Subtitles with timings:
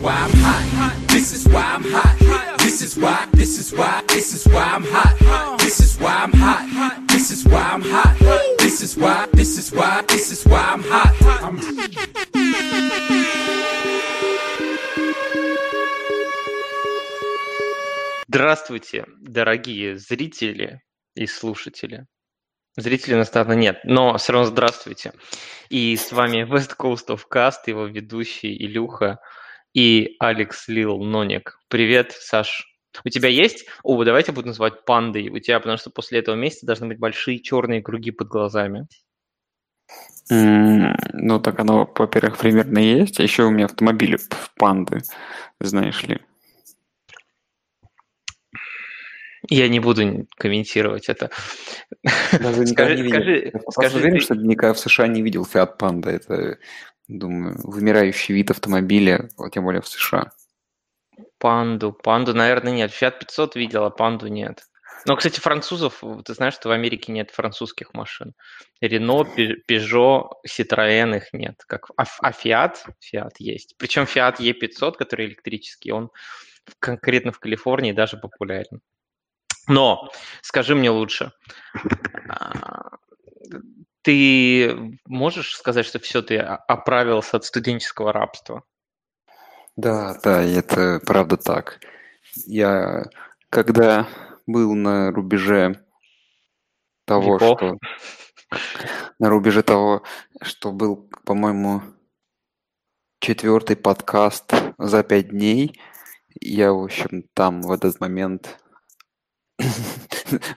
[0.00, 0.94] why I'm hot.
[1.08, 2.58] This is why I'm hot.
[2.58, 5.58] This is why, this is why, this is why I'm hot.
[5.58, 7.08] This is why I'm hot.
[7.08, 8.16] This is why I'm hot.
[8.58, 11.14] This is why, this is why, this is why I'm hot.
[11.42, 11.58] I'm
[18.28, 20.82] Здравствуйте, дорогие зрители
[21.14, 22.06] и слушатели.
[22.76, 25.12] Зрителей у нас, наверное, нет, но все равно здравствуйте.
[25.70, 29.18] И с вами West Coast of Cast, его ведущий Илюха
[29.74, 31.58] и Алекс Лил Ноник.
[31.68, 32.64] Привет, Саш.
[33.04, 33.66] У тебя есть?
[33.82, 37.40] О, давайте буду называть пандой у тебя, потому что после этого месяца должны быть большие
[37.40, 38.86] черные круги под глазами.
[40.30, 43.20] М, Ну, так оно, во-первых, примерно есть.
[43.20, 45.00] А еще у меня автомобили п- панды,
[45.60, 46.20] знаешь ли.
[49.50, 51.30] Я не буду комментировать это.
[52.40, 53.16] Даже Скажи, не видел.
[53.16, 56.10] скажи, Я просто скажи уверен, ты- что никогда в США не видел Fiat Panda.
[56.10, 56.58] Это,
[57.08, 60.30] думаю, вымирающий вид автомобиля, тем более в США.
[61.38, 62.90] Панду, панду, наверное, нет.
[62.90, 64.64] Fiat 500 видел, а панду нет.
[65.06, 68.34] Но, кстати, французов, ты знаешь, что в Америке нет французских машин.
[68.80, 69.22] Рено,
[69.68, 71.62] Peugeot, Citroën их нет.
[71.66, 73.76] Как, а, а Fiat, Fiat есть.
[73.78, 76.10] Причем Fiat E500, который электрический, он
[76.78, 78.80] конкретно в Калифорнии даже популярен.
[79.68, 80.10] Но
[80.42, 81.32] скажи мне лучше,
[82.28, 82.87] а,
[84.08, 88.64] ты можешь сказать, что все, ты оправился от студенческого рабства?
[89.76, 91.78] Да, да, это правда так.
[92.46, 93.04] Я,
[93.50, 94.08] когда
[94.46, 95.84] был на рубеже
[97.04, 97.58] того, Веков.
[97.58, 97.78] что...
[99.18, 100.04] На рубеже того,
[100.40, 101.82] что был, по-моему,
[103.20, 105.78] четвертый подкаст за пять дней,
[106.40, 108.58] я, в общем, там в этот момент...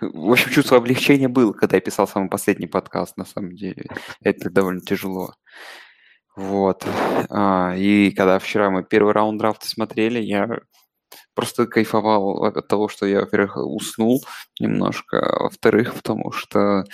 [0.02, 3.86] В общем, чувство облегчения было, когда я писал самый последний подкаст, на самом деле.
[4.22, 5.34] Это довольно тяжело.
[6.36, 6.86] Вот.
[7.30, 10.48] А, и когда вчера мы первый раунд драфта смотрели, я
[11.34, 14.24] просто кайфовал от того, что я, во-первых, уснул
[14.60, 16.86] немножко, а во-вторых, потому что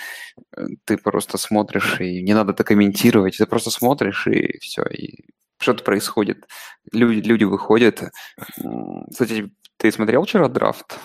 [0.56, 5.24] э, ты просто смотришь, и не надо это комментировать, ты просто смотришь, и все, и
[5.60, 6.46] что-то происходит.
[6.92, 8.02] Люди, люди выходят.
[9.10, 10.98] Кстати, ты смотрел вчера драфт?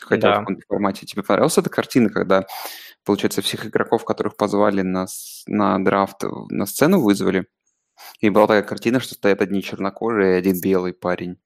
[0.00, 0.36] Хотя Да.
[0.36, 1.06] в каком-то формате.
[1.06, 2.46] Тебе понравилась эта картина, когда,
[3.04, 5.06] получается, всех игроков, которых позвали на,
[5.46, 7.46] на драфт, в- на сцену вызвали,
[8.20, 11.38] и была такая картина, что стоят одни чернокожие и один белый парень.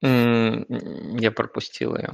[0.00, 2.12] Я пропустил ее.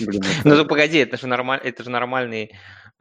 [0.00, 2.52] Блин, Ну, это- ну, погоди, это же нормально, это же нормальный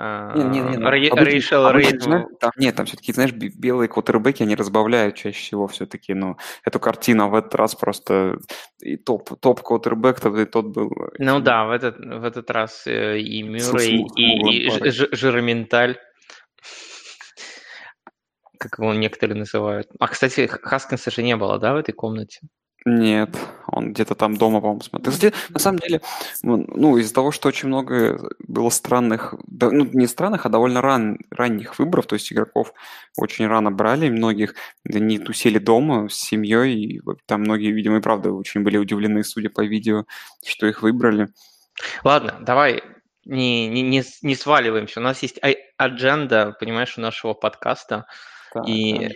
[0.01, 1.99] а, не, ну, рей- обычно- racial обычно, rate.
[2.01, 6.37] знаешь, там- нет, там все-таки, знаешь, бе- белые квотербеки, они разбавляют чаще всего все-таки, но
[6.63, 8.39] эту картину в этот раз просто
[8.79, 10.89] и топ, топ квотербек, то тот был.
[10.91, 15.97] э, Ну да, в этот, в этот раз э, и Мюррей, и, и Жироменталь,
[18.57, 19.87] как его некоторые называют.
[19.99, 22.39] А, кстати, Хаскинса же не было, да, в этой комнате?
[22.85, 25.11] Нет, он где-то там дома, по-моему, смотрел.
[25.13, 26.01] Кстати, на самом деле,
[26.43, 31.19] ну, из-за того, что очень много было странных, да, ну, не странных, а довольно ран,
[31.29, 32.73] ранних выборов, то есть игроков
[33.17, 38.31] очень рано брали, многих они тусили дома с семьей, и там многие, видимо, и правда
[38.31, 40.05] очень были удивлены, судя по видео,
[40.45, 41.27] что их выбрали.
[42.03, 42.81] Ладно, давай
[43.25, 44.99] не, не, не, не сваливаемся.
[44.99, 48.05] У нас есть ай- адженда, понимаешь, у нашего подкаста.
[48.67, 49.09] И-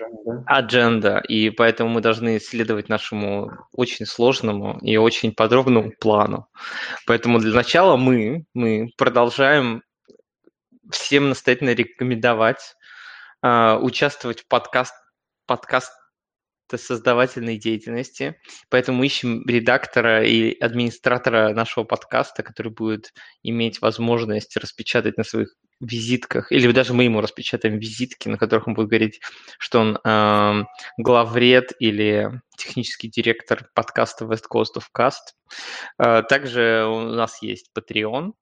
[0.45, 6.47] Адженда, и поэтому мы должны следовать нашему очень сложному и очень подробному плану.
[7.05, 9.83] Поэтому для начала мы, мы продолжаем
[10.91, 12.75] всем настоятельно рекомендовать
[13.41, 14.93] а, участвовать в подкаст,
[15.45, 15.91] подкаст
[16.75, 18.39] создавательной деятельности.
[18.69, 23.13] Поэтому ищем редактора и администратора нашего подкаста, который будет
[23.43, 28.73] иметь возможность распечатать на своих визитках, или даже мы ему распечатаем визитки, на которых он
[28.73, 29.19] будет говорить,
[29.59, 30.67] что он эм,
[30.97, 35.33] главред или технический директор подкаста West Coast of Cast.
[35.99, 38.33] Э, Также у нас есть Patreon.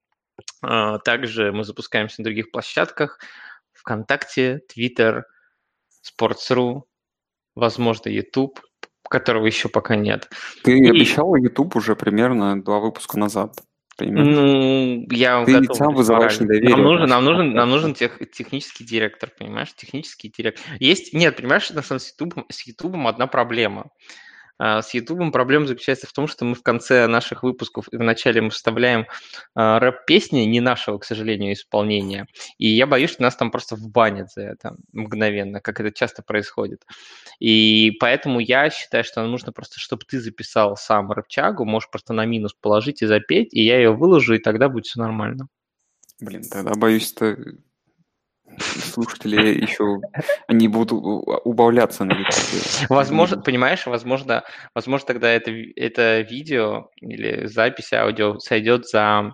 [0.63, 3.19] Э, Также мы запускаемся на других площадках.
[3.73, 5.23] ВКонтакте, Twitter,
[6.05, 6.81] Sports.ru,
[7.55, 8.59] возможно, YouTube,
[9.09, 10.29] которого еще пока нет.
[10.63, 13.55] Ты И- обещал YouTube уже примерно два выпуска назад.
[14.01, 14.31] Примерно.
[14.31, 18.83] Ну, я Ты готов сам вызываешь недоверие Нам нужен, нам нужен, нам нужен тех, технический
[18.83, 19.73] директор, понимаешь?
[19.75, 20.63] Технический директор.
[20.79, 23.91] Есть, нет, понимаешь, на самом деле с YouTube, с YouTube одна проблема.
[24.63, 28.01] А, С YouTube проблема заключается в том, что мы в конце наших выпусков и в
[28.01, 29.07] начале мы вставляем
[29.55, 32.27] а, рэп-песни, не нашего, к сожалению, исполнения.
[32.59, 36.85] И я боюсь, что нас там просто вбанят за это мгновенно, как это часто происходит.
[37.39, 42.25] И поэтому я считаю, что нужно просто, чтобы ты записал сам рэпчагу, можешь просто на
[42.27, 45.47] минус положить и запеть, и я ее выложу, и тогда будет все нормально.
[46.19, 47.35] Блин, тогда боюсь, это
[48.59, 49.99] слушатели еще,
[50.47, 51.01] они будут
[51.45, 52.89] убавляться на YouTube.
[52.89, 54.43] Возможно, понимаешь, возможно,
[54.75, 59.31] возможно тогда это, это видео или запись аудио сойдет за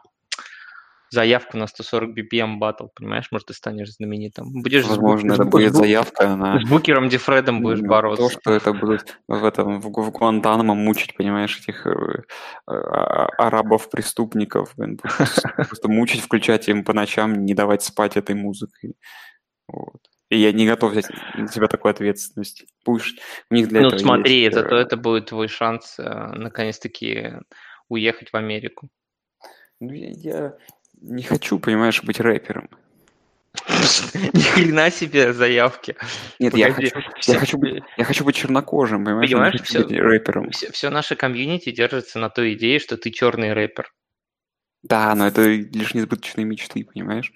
[1.09, 4.61] заявку на 140 BPM батл, понимаешь, может, ты станешь знаменитым.
[4.61, 6.59] Будешь Возможно, это будет заявка на...
[6.59, 8.23] С Букером Дефредом будешь ну, бороться.
[8.23, 12.23] То, что это будет в этом, в, в Гуантанамо мучить, понимаешь, этих э,
[12.67, 18.95] э, арабов-преступников, просто мучить, включать им по ночам, не давать спать этой музыкой.
[19.67, 20.01] Вот.
[20.29, 22.65] И я не готов взять на себя такую ответственность.
[22.83, 23.19] Пусть
[23.49, 24.57] у них для ну, этого смотри, есть...
[24.57, 27.35] это, то это будет твой шанс э, наконец-таки
[27.87, 28.89] уехать в Америку.
[29.79, 30.57] Ну, я, я
[31.01, 32.69] не хочу, понимаешь, быть рэпером.
[34.33, 35.95] Ни хрена себе заявки.
[36.39, 39.29] Нет, я хочу, я, хочу быть, я хочу быть чернокожим, понимаешь?
[39.29, 40.51] Понимаешь, я хочу все, быть рэпером.
[40.51, 43.91] Все, все наше комьюнити держится на той идее, что ты черный рэпер.
[44.83, 47.33] Да, но это лишь несбыточные мечты, понимаешь?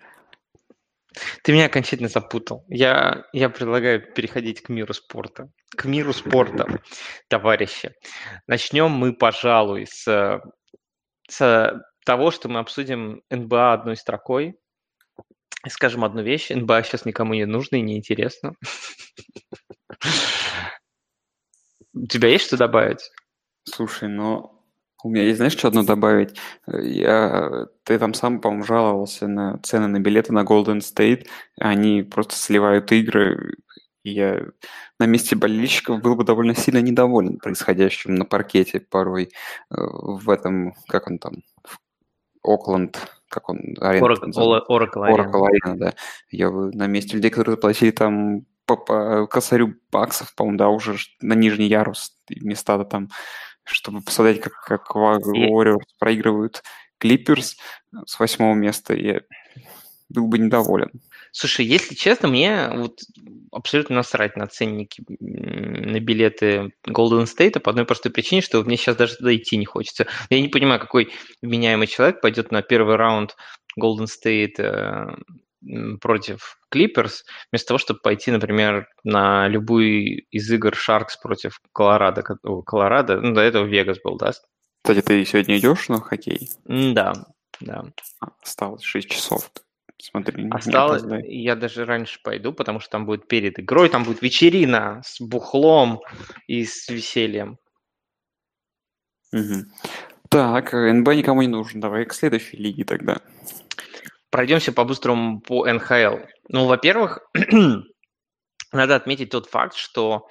[1.44, 2.64] Ты меня окончательно запутал.
[2.70, 5.50] Я, я предлагаю переходить к миру спорта.
[5.76, 6.82] К миру спорта,
[7.28, 7.94] товарищи.
[8.48, 10.40] Начнем мы, пожалуй, с,
[11.30, 14.58] с того, что мы обсудим НБА одной строкой.
[15.68, 16.50] Скажем одну вещь.
[16.50, 18.56] НБА сейчас никому не нужно и неинтересно.
[21.94, 23.12] У тебя есть что добавить?
[23.64, 24.62] Слушай, ну,
[25.04, 26.38] у меня есть, знаешь, что одно добавить?
[26.68, 31.28] Я, ты там сам, по-моему, жаловался на цены на билеты на Golden State.
[31.60, 33.56] Они просто сливают игры.
[34.04, 34.46] Я
[35.00, 39.30] на месте болельщиков был бы довольно сильно недоволен происходящим на паркете порой э,
[39.70, 41.34] в этом, как он там,
[42.44, 42.98] Окленд,
[43.30, 44.06] как он, арена.
[44.06, 45.94] Oracle, Oracle, Oracle Arena, да.
[46.30, 51.34] Я на месте людей, которые платили там по, по косарю баксов, по-моему, да, уже на
[51.34, 53.10] нижний ярус места-то там,
[53.64, 56.64] чтобы посмотреть, как, как Warriors проигрывают
[56.98, 57.58] Клиперс
[58.06, 59.22] с восьмого места, я
[60.10, 60.92] был бы недоволен.
[61.32, 63.00] Слушай, если честно, мне вот
[63.52, 68.98] абсолютно насрать на ценники на билеты Golden State по одной простой причине, что мне сейчас
[68.98, 70.08] даже туда идти не хочется.
[70.30, 71.12] Я не понимаю, какой
[71.42, 73.36] вменяемый человек пойдет на первый раунд
[73.80, 75.16] Golden State э,
[76.02, 82.24] против Clippers, вместо того, чтобы пойти, например, на любую из игр Sharks против Колорадо.
[82.66, 84.32] Колорадо, ну, до этого Вегас был, да?
[84.84, 86.50] Кстати, ты сегодня идешь на хоккей?
[86.66, 87.14] Да,
[87.60, 87.86] да.
[88.42, 89.52] Осталось 6 часов.
[90.02, 95.02] Смотри, Осталось, я даже раньше пойду, потому что там будет перед игрой, там будет вечерина
[95.06, 96.02] с бухлом
[96.48, 97.58] и с весельем.
[99.32, 99.66] Угу.
[100.30, 101.80] Так, НБ никому не нужен.
[101.80, 103.22] Давай к следующей лиге тогда.
[104.30, 106.18] Пройдемся по-быстрому по НХЛ.
[106.50, 107.20] Ну, во-первых,
[108.72, 110.30] надо отметить тот факт, что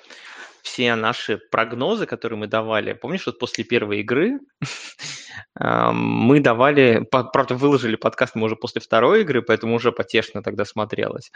[0.62, 4.40] все наши прогнозы, которые мы давали, помнишь, вот после первой игры
[5.58, 11.30] мы давали, правда, выложили подкаст мы уже после второй игры, поэтому уже потешно тогда смотрелось.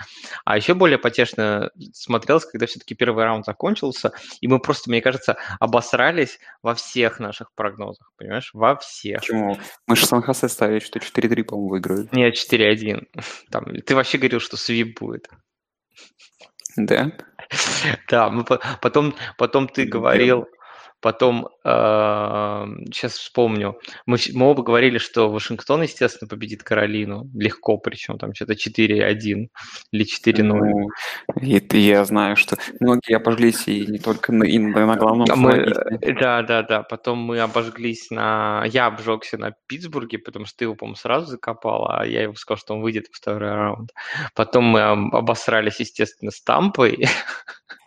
[0.45, 5.37] А еще более потешно смотрелось, когда все-таки первый раунд закончился, и мы просто, мне кажется,
[5.61, 8.51] обосрались во всех наших прогнозах, понимаешь?
[8.53, 9.21] Во всех.
[9.21, 9.59] Почему?
[9.87, 12.13] Мы же Сан-Хосе ставили, что 4-3, по-моему, выиграют.
[12.13, 13.07] Нет, 4-1.
[13.51, 15.29] Там, ты вообще говорил, что свип будет.
[16.77, 17.13] Да?
[18.09, 20.47] Да, мы потом, потом ты говорил,
[21.05, 21.69] Потом, э,
[22.87, 27.29] сейчас вспомню, мы, мы оба говорили, что Вашингтон, естественно, победит Каролину.
[27.35, 29.49] Легко, причем там что-то 4-1
[29.91, 30.43] или 4-0.
[30.43, 30.89] Ну,
[31.43, 35.75] и, я знаю, что многие обожглись и не только на, и на главном а мы,
[36.19, 36.83] Да, да, да.
[36.83, 38.65] Потом мы обожглись на...
[38.65, 42.57] Я обжегся на Питтсбурге, потому что ты его, по-моему, сразу закопал, а я его сказал,
[42.57, 43.91] что он выйдет в второй раунд.
[44.35, 47.07] Потом мы обосрались, естественно, с Тампой.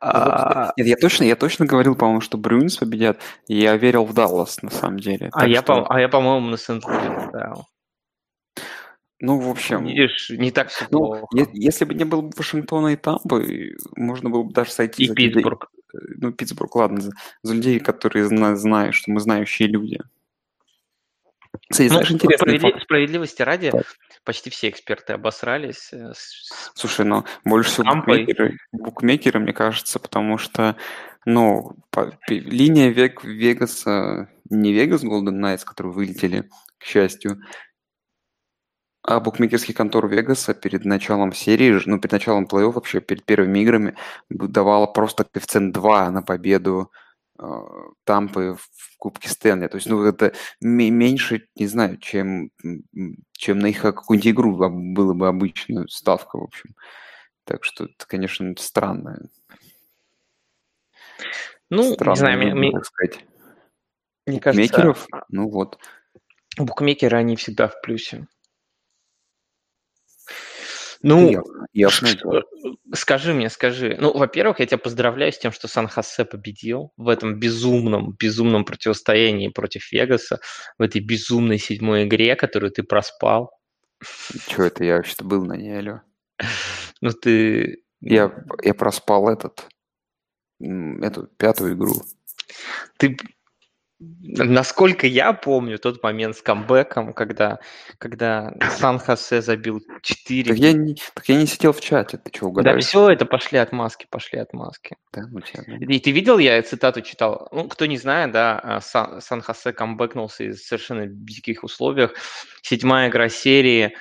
[0.00, 4.62] А, Нет, я точно, я точно говорил, по-моему, что Брюнс победят, я верил в Даллас,
[4.62, 5.30] на самом деле.
[5.32, 5.86] А я, что...
[5.88, 7.66] а я, по-моему, на Сент-Луис ставил.
[9.20, 9.84] Ну, в общем...
[9.84, 11.26] Видишь, не так все ну, плохо.
[11.52, 15.68] Если бы не было Вашингтона и Тампы, можно было бы даже сойти и за Питтсбург.
[15.92, 16.16] Людей.
[16.20, 18.24] Ну, Питтсбург, ладно, за, за людей, которые
[18.56, 19.98] знают, что мы знающие люди.
[21.70, 22.80] Кстати, ну, знаешь, интересный справедли...
[22.80, 23.86] Справедливости ради, так.
[24.24, 25.92] почти все эксперты обосрались.
[25.92, 26.12] Э,
[26.74, 30.76] Слушай, ну, больше всего букмекеры, букмекеры, мне кажется, потому что,
[31.24, 37.40] ну, по, линия Вег, Вегаса, не Вегас Golden Knights, которые вылетели, к счастью,
[39.02, 43.94] а букмекерский контор Вегаса перед началом серии, ну, перед началом плей-офф, вообще перед первыми играми,
[44.28, 46.90] давала просто коэффициент 2 на победу
[48.04, 49.68] Тампы в Кубке Стэнли.
[49.68, 52.50] То есть, ну, это меньше, не знаю, чем,
[53.32, 56.74] чем на их какую-нибудь игру было бы обычная ставка, в общем.
[57.44, 59.28] Так что это, конечно, странно.
[61.70, 63.24] Ну, странно, не знаю, мне, мне, сказать.
[64.26, 65.78] Мне Букмекеров, кажется, ну вот.
[66.58, 68.26] Букмекеры, они всегда в плюсе.
[71.02, 71.30] Ну,
[71.72, 72.42] ясно, ясно.
[72.94, 73.96] скажи мне, скажи.
[73.98, 79.48] Ну, во-первых, я тебя поздравляю с тем, что Сан-Хосе победил в этом безумном, безумном противостоянии
[79.48, 80.40] против Вегаса,
[80.78, 83.50] в этой безумной седьмой игре, которую ты проспал.
[84.48, 84.84] Чего это?
[84.84, 86.00] Я вообще-то был на ней, алло.
[87.00, 87.82] Ну, ты...
[88.02, 89.68] Я, я проспал этот,
[90.58, 91.94] эту пятую игру.
[92.96, 93.16] Ты
[94.00, 97.58] Насколько я помню тот момент с камбэком, когда,
[97.98, 100.54] когда Сан-Хосе забил 4.
[100.54, 102.82] Так я, не, так я не сидел в чате, ты что, угадаешь?
[102.82, 104.96] Да все, это пошли отмазки, пошли отмазки.
[105.12, 105.76] Да, ну тебя, да.
[105.76, 108.80] И ты видел, я цитату читал, ну, кто не знает, да, а,
[109.20, 112.14] Сан-Хосе камбэкнулся из совершенно диких условиях.
[112.62, 113.94] Седьмая игра серии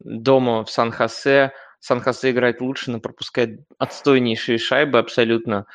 [0.00, 1.52] дома в Сан-Хосе.
[1.80, 5.66] Сан-Хосе играет лучше, но пропускает отстойнейшие шайбы абсолютно.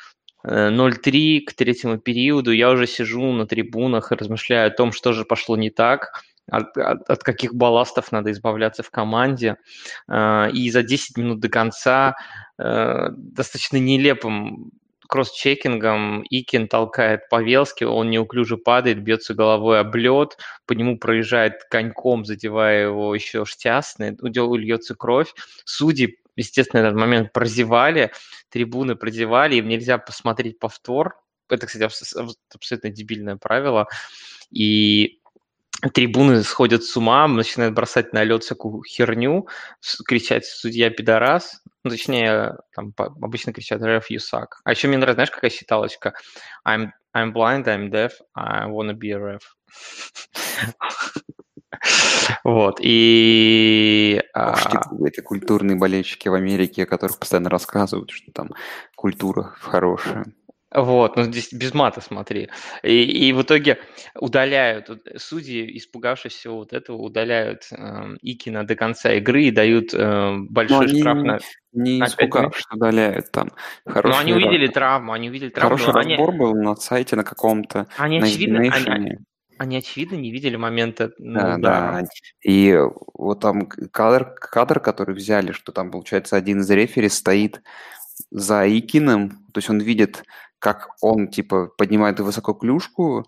[0.46, 5.24] 0-3 к третьему периоду я уже сижу на трибунах и размышляю о том, что же
[5.24, 9.56] пошло не так, от, от, от каких балластов надо избавляться в команде.
[10.08, 12.16] Э, и за 10 минут до конца
[12.58, 14.70] э, достаточно нелепым
[15.08, 22.26] кросс-чекингом Икин толкает Павелски, он неуклюже падает, бьется головой об лед, по нему проезжает коньком,
[22.26, 25.32] задевая его еще штясный, у него льется кровь.
[25.64, 28.12] Судьи естественно, этот момент прозевали,
[28.48, 31.20] трибуны прозевали, им нельзя посмотреть повтор.
[31.48, 31.84] Это, кстати,
[32.54, 33.86] абсолютно дебильное правило.
[34.50, 35.20] И
[35.92, 39.46] трибуны сходят с ума, начинают бросать на лед всякую херню,
[40.06, 44.46] кричать «судья пидорас», ну, точнее, там обычно кричат «ref, you suck».
[44.64, 46.14] А еще мне нравится, знаешь, какая считалочка?
[46.66, 49.42] I'm, I'm blind, I'm deaf, I wanna be a ref.
[52.44, 54.22] Вот, и...
[54.34, 54.66] Уж
[55.06, 58.50] эти культурные болельщики в Америке, о которых постоянно рассказывают, что там
[58.94, 60.26] культура хорошая.
[60.74, 62.50] Вот, ну здесь без мата смотри.
[62.82, 63.78] И, и в итоге
[64.14, 70.36] удаляют, судьи, испугавшись всего вот этого, удаляют э, Икина до конца игры и дают э,
[70.50, 71.38] большой Но штраф они, на...
[71.72, 73.50] Не испугавшись, удаляют там.
[73.86, 75.78] Хороший Но они увидели травму, они увидели травму.
[75.78, 76.38] Хороший разбор они...
[76.38, 77.86] был на сайте на каком-то.
[77.96, 79.16] Они, очевидно, они,
[79.58, 82.04] они, очевидно, не видели момента ну, да, да.
[82.42, 82.78] И
[83.14, 87.62] вот там кадр, кадр, который взяли, что там, получается, один из рефери стоит
[88.30, 90.24] за Икиным, то есть он видит,
[90.58, 93.26] как он, типа, поднимает высоко клюшку,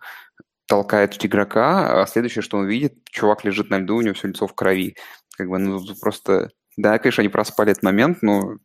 [0.66, 4.46] толкает игрока, а следующее, что он видит, чувак лежит на льду, у него все лицо
[4.46, 4.96] в крови.
[5.36, 8.56] Как бы, ну, просто да, конечно, они проспали этот момент, но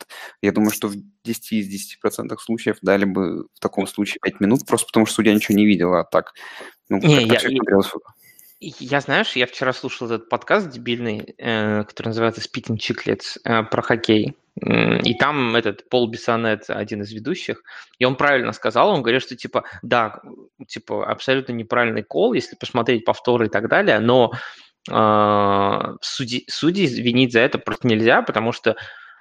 [0.42, 4.66] я думаю, что в 10 из 10% случаев дали бы в таком случае 5 минут,
[4.66, 6.34] просто потому что судья ничего не видел, а так,
[6.90, 7.60] ну, не, я, я,
[8.60, 13.82] я, знаешь, я вчера слушал этот подкаст дебильный, э, который называется «Spitting Chicklets» э, про
[13.82, 14.38] хоккей.
[14.58, 17.62] И там этот Пол Бессонет, один из ведущих,
[18.00, 20.22] и он правильно сказал, он говорит, что типа, да,
[20.66, 24.32] типа абсолютно неправильный кол, если посмотреть повторы и так далее, но
[24.90, 26.46] а, судьи
[26.86, 28.76] винить за это просто нельзя, потому что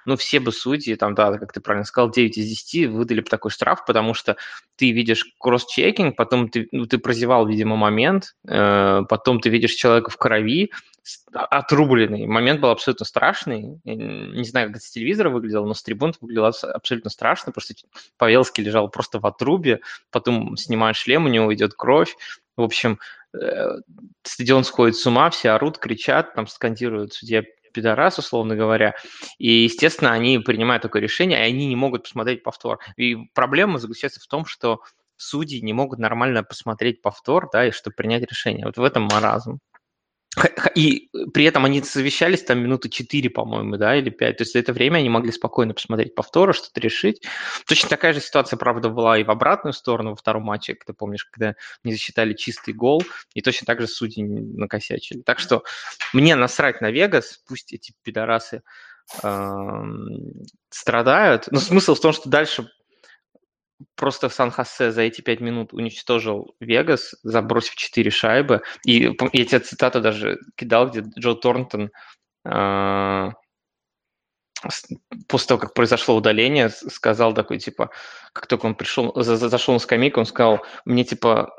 [0.05, 3.29] ну, все бы судьи, там, да, как ты правильно сказал, 9 из 10 выдали бы
[3.29, 4.37] такой штраф, потому что
[4.75, 10.09] ты видишь кросс-чекинг, потом ты, ну, ты прозевал, видимо, момент, э, потом ты видишь человека
[10.09, 10.71] в крови,
[11.33, 12.25] отрубленный.
[12.25, 13.79] Момент был абсолютно страшный.
[13.83, 17.87] Не знаю, как это с телевизора выглядело, но с трибун выглядело абсолютно страшно, потому что
[18.17, 22.15] Павелский лежал просто в отрубе, потом снимает шлем, у него идет кровь.
[22.57, 22.97] В общем,
[23.41, 23.79] Э,
[24.23, 27.43] стадион сходит с ума, все орут, кричат, там скандируют судья
[27.75, 28.95] пидорас, условно говоря.
[29.37, 32.79] И, естественно, они принимают такое решение, и они не могут посмотреть повтор.
[32.97, 34.79] И проблема заключается в том, что
[35.17, 38.65] судьи не могут нормально посмотреть повтор, да, и чтобы принять решение.
[38.65, 39.59] Вот в этом маразм.
[40.75, 44.37] И при этом они совещались там минуты 4, по-моему, да, или 5.
[44.37, 47.21] То есть за это время они могли спокойно посмотреть повторы, что-то решить.
[47.67, 51.25] Точно такая же ситуация, правда, была и в обратную сторону во втором матче, ты помнишь,
[51.25, 55.21] когда не засчитали чистый гол, и точно так же судьи накосячили.
[55.21, 55.63] Так что
[56.13, 58.61] мне насрать на Вегас, пусть эти пидорасы
[59.23, 59.83] э,
[60.69, 61.47] страдают.
[61.51, 62.69] Но смысл в том, что дальше
[63.95, 68.61] просто Сан-Хосе за эти пять минут уничтожил Вегас, забросив четыре шайбы.
[68.85, 71.91] И я тебе цитату даже кидал, где Джо Торнтон
[72.45, 73.29] э,
[75.27, 77.91] после того, как произошло удаление, сказал такой, типа,
[78.33, 81.53] как только он пришел, за, зашел на скамейку, он сказал, мне, типа,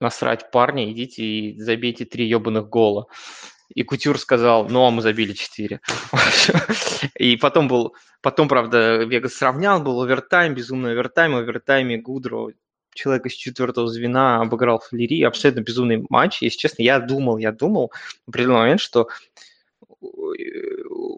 [0.00, 3.06] насрать парни, идите и забейте три ебаных гола.
[3.74, 5.80] И Кутюр сказал, ну, а мы забили 4.
[7.18, 12.52] И потом был, потом, правда, Вегас сравнял, был овертайм, безумный овертайм, овертайме Гудро
[12.94, 16.40] человек из четвертого звена обыграл Флери, абсолютно безумный матч.
[16.42, 17.92] Если честно, я думал, я думал
[18.24, 19.08] в определенный момент, что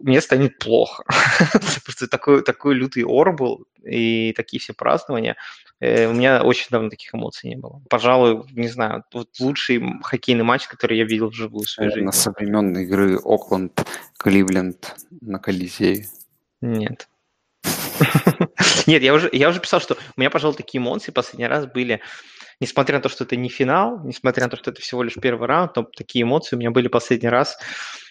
[0.07, 1.03] мне станет плохо.
[1.83, 3.67] Просто такой, такой лютый ор был.
[3.83, 5.35] и такие все празднования.
[5.79, 7.81] Э, у меня очень давно таких эмоций не было.
[7.89, 12.09] Пожалуй, не знаю, вот лучший хоккейный матч, который я видел вживую в своей жизни.
[12.11, 13.85] Со времен игры Окленд,
[14.17, 16.07] Кливленд на Колизее.
[16.61, 17.09] Нет.
[18.87, 22.01] Нет, я уже, я уже писал, что у меня, пожалуй, такие эмоции последний раз были,
[22.59, 25.47] несмотря на то, что это не финал, несмотря на то, что это всего лишь первый
[25.47, 27.57] раунд, но такие эмоции у меня были последний раз,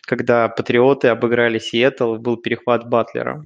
[0.03, 3.45] когда Патриоты обыграли Сиэтл, был перехват Батлера.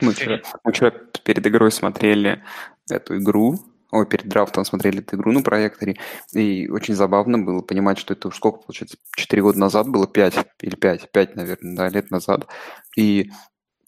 [0.00, 0.90] Мы вчера, мы вчера
[1.24, 2.42] перед игрой смотрели
[2.90, 3.60] эту игру,
[3.92, 5.96] ой, перед драфтом смотрели эту игру на проекторе,
[6.32, 10.74] и очень забавно было понимать, что это сколько, получается, 4 года назад было, 5 или
[10.74, 12.48] 5, 5, наверное, да, лет назад,
[12.96, 13.30] и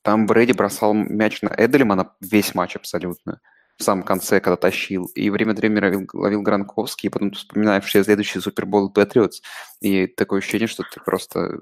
[0.03, 3.41] там Брэди бросал мяч на Эдельмана весь матч абсолютно
[3.79, 5.07] в самом конце, когда тащил.
[5.15, 9.41] И время от времени ловил, ловил Гранковский, и потом вспоминаешь все следующие Супербол Патриотс,
[9.81, 11.59] и такое ощущение, что ты просто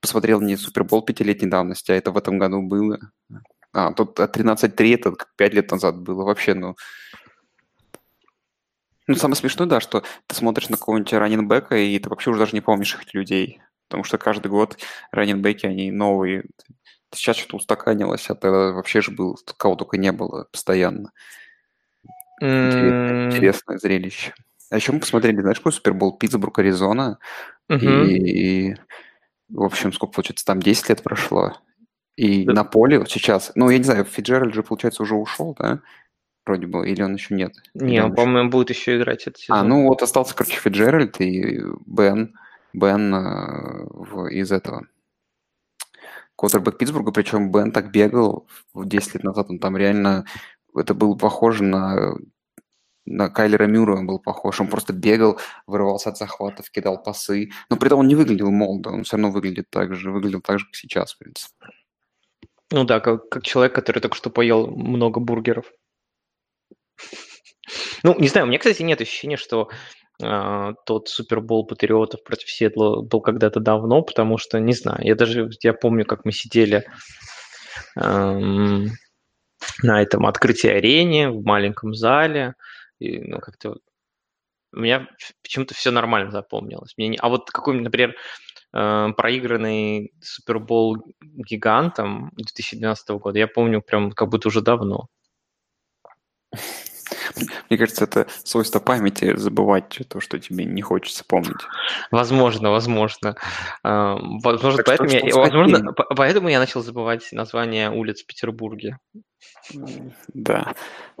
[0.00, 2.98] посмотрел не Супербол пятилетней давности, а это в этом году было.
[3.72, 6.24] А, тут 13-3, это как 5 лет назад было.
[6.24, 6.76] Вообще, ну...
[9.06, 12.52] Ну, самое смешное, да, что ты смотришь на какого-нибудь раненбека, и ты вообще уже даже
[12.52, 13.60] не помнишь этих людей.
[13.88, 14.78] Потому что каждый год
[15.10, 16.44] раненбеки, они новые.
[17.14, 21.12] Сейчас что-то устаканилось, а тогда вообще же был, кого только не было постоянно.
[22.40, 24.34] Интересное, интересное зрелище.
[24.70, 26.16] А еще мы посмотрели, знаешь, какой Супербол?
[26.18, 27.18] Питтсбург, Аризона.
[27.68, 27.78] Угу.
[27.78, 28.76] И, и,
[29.48, 31.52] в общем, сколько получается, там 10 лет прошло.
[32.16, 32.52] И да.
[32.52, 35.80] на поле вот сейчас, ну, я не знаю, Фиджеральд же, получается, уже ушел, да?
[36.46, 37.54] Вроде бы, или он еще нет?
[37.74, 39.58] Не, он, по-моему, будет еще играть этот а, сезон.
[39.58, 42.38] А, ну вот остался, короче, Фиджеральд и Бен,
[42.72, 44.86] Бен э, в, из этого,
[46.36, 50.24] Квотербек Питтсбурга, причем Бен так бегал 10 лет назад, он там реально,
[50.74, 52.14] это было похоже на,
[53.06, 57.76] на Кайлера Мюра он был похож, он просто бегал, вырывался от захватов, кидал пасы, но
[57.76, 60.66] при этом он не выглядел молодо, он все равно выглядит так же, выглядел так же,
[60.66, 61.54] как сейчас, в принципе.
[62.70, 65.70] Ну да, как, как человек, который только что поел много бургеров.
[68.02, 69.70] Ну, не знаю, у меня, кстати, нет ощущения, что
[70.18, 75.72] тот Супербол Патриотов против Сиэтла был когда-то давно, потому что, не знаю, я даже, я
[75.72, 76.84] помню, как мы сидели
[77.96, 78.90] эм,
[79.82, 82.54] на этом открытии арене в маленьком зале,
[83.00, 83.78] и, ну, как-то
[84.72, 85.08] у меня
[85.42, 86.94] почему-то все нормально запомнилось.
[86.96, 87.16] Мне не...
[87.16, 88.16] А вот какой-нибудь, например,
[88.72, 95.08] э, проигранный Супербол гигантом 2012 года, я помню прям как будто уже давно.
[97.68, 101.60] Мне кажется, это свойство памяти забывать то, что тебе не хочется помнить.
[102.10, 103.36] Возможно, возможно.
[103.82, 108.98] А, возможно, так поэтому, я, возможно поэтому я начал забывать название улиц в Петербурге.
[110.32, 110.74] Да.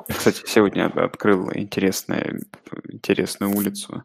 [0.08, 2.42] Кстати, сегодня открыл интересную,
[2.88, 4.04] интересную улицу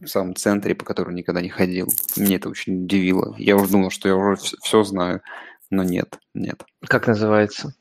[0.00, 1.88] в самом центре, по которой никогда не ходил.
[2.16, 3.34] Мне это очень удивило.
[3.38, 5.22] Я уже думал, что я уже все знаю,
[5.70, 6.62] но нет, нет.
[6.86, 7.74] Как называется?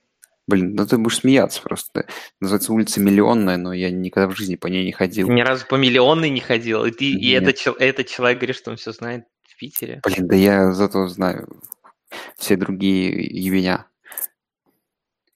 [0.52, 2.06] Блин, ну ты будешь смеяться просто.
[2.42, 5.30] Называется улица Миллионная, но я никогда в жизни по ней не ходил.
[5.30, 8.76] Ни разу по Миллионной не ходил, и, ты, и этот, этот человек говорит, что он
[8.76, 10.02] все знает в Питере.
[10.04, 11.48] Блин, да я зато знаю
[12.36, 13.86] все другие ебеня.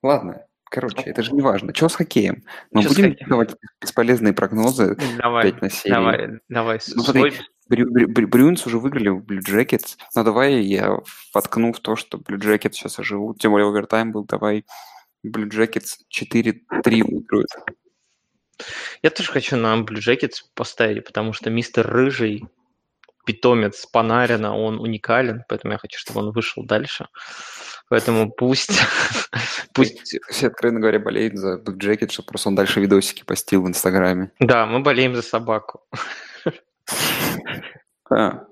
[0.03, 1.73] Ладно, короче, это же не важно.
[1.73, 2.43] Что с хоккеем?
[2.71, 5.93] Мы Чё будем давать бесполезные прогнозы давай, 5 на 7.
[5.93, 6.79] Давай, давай.
[6.93, 7.33] Ну, смотри,
[7.69, 9.95] Брю, Брю, Брюнс уже выиграли в Blue Jackets.
[10.13, 10.99] Ну, давай я
[11.33, 13.39] воткну в то, что Blue Jackets сейчас оживут.
[13.39, 14.25] Тем более овертайм был.
[14.25, 14.65] Давай
[15.31, 17.49] Blue Jackets 4-3 выиграют.
[19.01, 22.45] Я тоже хочу на Blue Jackets поставить, потому что мистер Рыжий,
[23.25, 27.07] питомец Панарина, он уникален, поэтому я хочу, чтобы он вышел дальше.
[27.89, 28.79] Поэтому пусть...
[29.73, 30.17] пусть...
[30.29, 34.31] Все, откровенно говоря, болеют за Blue Jacket, чтобы просто он дальше видосики постил в Инстаграме.
[34.39, 35.81] Да, мы болеем за собаку.
[38.09, 38.47] Да.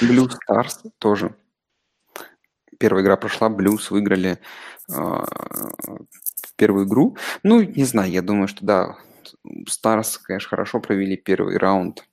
[0.00, 1.34] Blue Stars тоже.
[2.78, 4.38] Первая игра прошла, Blues выиграли
[4.90, 5.24] э,
[6.56, 7.16] первую игру.
[7.42, 8.96] Ну, не знаю, я думаю, что да,
[9.68, 12.04] Stars, конечно, хорошо провели первый раунд.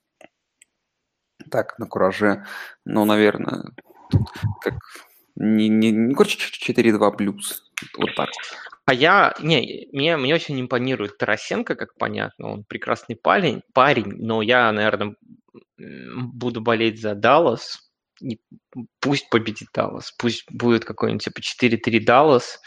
[1.50, 2.44] Так, на кураже.
[2.84, 3.64] Но, наверное,
[4.60, 4.74] как
[5.36, 6.38] не, не, не короче
[6.72, 7.62] 4-2 плюс.
[7.96, 8.30] Вот так.
[8.86, 14.42] А я, не, мне, мне очень импонирует Тарасенко, как понятно, он прекрасный парень, парень, но
[14.42, 15.16] я, наверное,
[15.76, 17.85] буду болеть за Даллас,
[19.00, 22.60] пусть победит Даллас, пусть будет какой-нибудь типа 4-3 Даллас,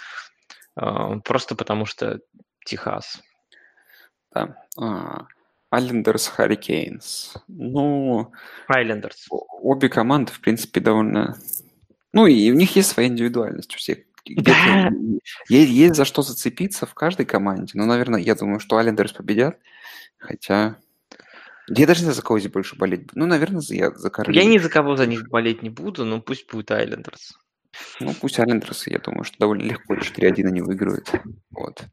[0.79, 2.19] э, просто потому что
[2.65, 3.21] Техас.
[4.31, 4.55] Да.
[5.71, 7.35] Айлендерс, Харрикейнс.
[7.47, 8.31] Ну,
[8.67, 9.27] Айлендерс.
[9.29, 11.37] Обе команды, в принципе, довольно...
[12.11, 13.99] Ну, и у них есть своя индивидуальность у всех.
[14.25, 14.89] Да.
[15.47, 17.73] Есть, есть за что зацепиться в каждой команде.
[17.75, 19.59] Но, наверное, я думаю, что Айлендерс победят.
[20.17, 20.77] Хотя
[21.69, 23.09] я даже не знаю, за кого здесь больше болеть.
[23.13, 24.43] Ну, наверное, за, я за Каролину.
[24.43, 27.37] Я ни за кого за них болеть не буду, но пусть будет Айлендерс.
[27.99, 31.11] Ну, пусть Айлендерс, я думаю, что довольно легко 4-1 они выиграют.
[31.51, 31.83] Вот.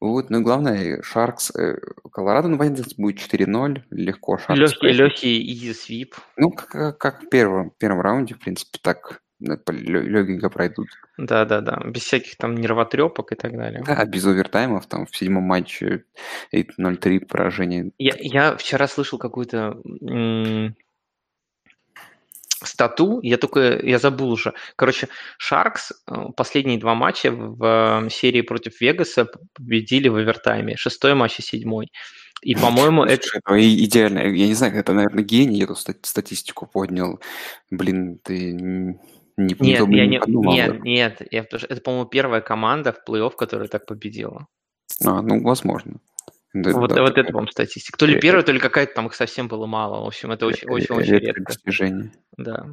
[0.00, 1.76] Вот, ну и главное, Шаркс, э,
[2.10, 4.58] Колорадо, ну, понятно, будет 4-0, легко Шаркс.
[4.58, 6.14] Легкий, легкий easy sweep.
[6.36, 10.88] Ну, как, как в первом, первом раунде, в принципе, так легенько пройдут.
[11.16, 13.82] Да-да-да, без всяких там нервотрепок и так далее.
[13.86, 16.04] Да, без овертаймов, там в седьмом матче
[16.52, 17.90] 0-3 поражение.
[17.98, 19.80] Я, я вчера слышал какую-то
[22.62, 24.52] стату, я только, я забыл уже.
[24.76, 30.76] Короче, Шаркс э, последние два матча в э, серии против Вегаса победили в овертайме.
[30.76, 31.90] Шестой матч и седьмой.
[32.42, 33.26] И, по-моему, это...
[33.48, 34.20] Идеально.
[34.20, 37.20] Я не знаю, это, наверное, гений эту статистику поднял.
[37.70, 38.98] Блин, ты
[39.36, 40.52] не, нет, не, я не, не подумал.
[40.52, 41.22] Нет, нет.
[41.30, 44.46] Я, это, по-моему, первая команда в плей-офф, которая так победила.
[45.04, 46.00] А, ну, возможно.
[46.52, 47.96] Да, вот, да, вот это вам статистика.
[47.96, 50.04] То ли первая, то ли какая-то там их совсем было мало.
[50.04, 51.44] В общем, это очень-очень редко.
[51.44, 52.12] Достижение.
[52.36, 52.66] Да.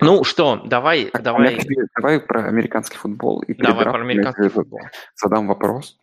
[0.00, 1.58] Ну что, давай, так, давай.
[1.58, 3.40] Тебе, давай про американский футбол.
[3.42, 4.80] И давай про американский футбол.
[5.14, 5.98] Задам вопрос.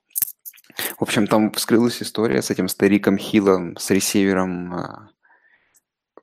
[0.97, 5.09] В общем, там вскрылась история с этим стариком Хиллом, с ресивером а,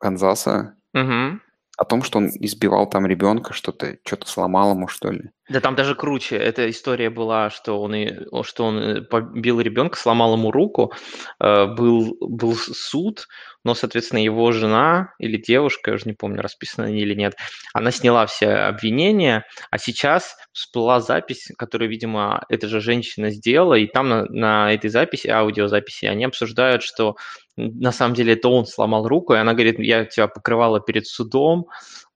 [0.01, 0.75] Канзаса.
[0.95, 1.41] Угу
[1.81, 5.31] о том, что он избивал там ребенка, что-то что-то сломал ему, что ли.
[5.51, 6.37] Да там даже круче.
[6.37, 10.93] Эта история была, что он, и, что он э, побил ребенка, сломал ему руку,
[11.41, 13.27] э, был, был суд,
[13.65, 17.35] но, соответственно, его жена или девушка, я уже не помню, расписана они или нет,
[17.75, 23.89] она сняла все обвинения, а сейчас всплыла запись, которую, видимо, эта же женщина сделала, и
[23.89, 27.17] там на, на этой записи, аудиозаписи, они обсуждают, что
[27.57, 31.67] на самом деле это он сломал руку, и она говорит, я тебя покрывала перед судом,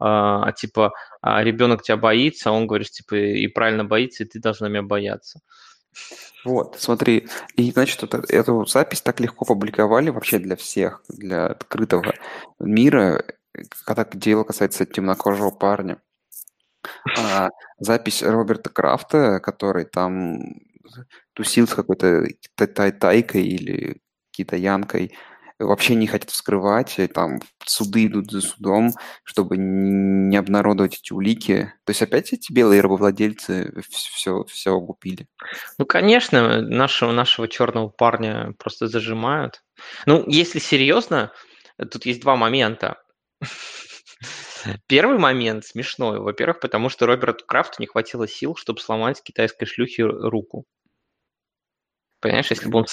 [0.07, 4.38] а, типа, а ребенок тебя боится, а он говорит, типа, и правильно боится, и ты
[4.38, 5.40] должна меня бояться.
[6.45, 12.12] Вот, смотри, и значит, это, эту запись так легко публиковали вообще для всех, для открытого
[12.59, 13.25] мира,
[13.87, 16.03] когда дело касается темнокожего парня.
[17.19, 20.38] А, запись Роберта Крафта, который там
[21.33, 25.17] тусил с какой-то тайкой или китаянкой,
[25.59, 28.90] вообще не хотят вскрывать, там суды идут за судом,
[29.23, 31.73] чтобы не обнародовать эти улики.
[31.85, 35.27] То есть опять эти белые рабовладельцы все, все купили.
[35.79, 39.62] Ну, конечно, нашего, нашего черного парня просто зажимают.
[40.07, 41.33] Ну, если серьезно,
[41.90, 42.99] тут есть два момента.
[44.87, 46.19] Первый момент смешной.
[46.19, 50.64] Во-первых, потому что Роберту Крафту не хватило сил, чтобы сломать китайской шлюхе руку.
[52.25, 52.87] Понимаешь, если бы он,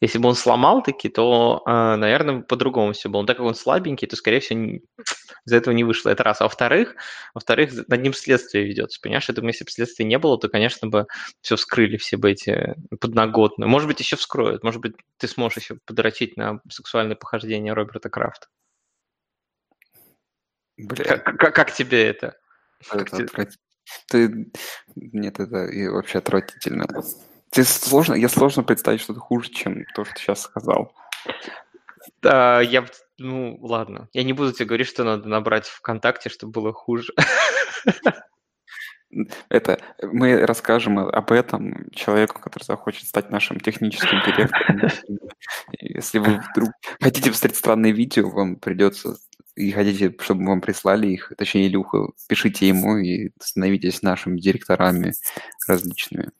[0.00, 3.22] если бы он сломал таки, то, э, наверное, по-другому все было.
[3.22, 4.80] Но так как он слабенький, то, скорее всего, не,
[5.44, 6.10] из-за этого не вышло.
[6.10, 6.40] Это раз.
[6.40, 6.94] А во-вторых,
[7.34, 9.00] во-вторых, над ним следствие ведется.
[9.02, 11.08] Понимаешь, я думаю, если бы следствия не было, то, конечно, бы
[11.40, 13.66] все вскрыли, все бы эти подноготные.
[13.66, 14.62] Может быть, еще вскроют.
[14.62, 18.46] Может быть, ты сможешь еще подрочить на сексуальное похождение Роберта Крафта.
[20.76, 21.18] Бля.
[21.18, 22.36] Как, как, как тебе это?
[22.92, 23.50] это как тебе...
[24.06, 24.52] Ты...
[24.94, 26.86] Нет, это и вообще отвратительно.
[27.56, 30.92] Тебе сложно, я сложно представить что-то хуже, чем то, что ты сейчас сказал.
[32.20, 32.84] Да, я,
[33.16, 34.10] ну, ладно.
[34.12, 37.14] Я не буду тебе говорить, что надо набрать ВКонтакте, чтобы было хуже.
[39.48, 44.90] Это мы расскажем об этом человеку, который захочет стать нашим техническим директором.
[45.80, 49.16] Если вы вдруг хотите посмотреть странные видео, вам придется
[49.54, 55.14] и хотите, чтобы вам прислали их, точнее, Илюха, пишите ему и становитесь нашими директорами
[55.66, 56.32] различными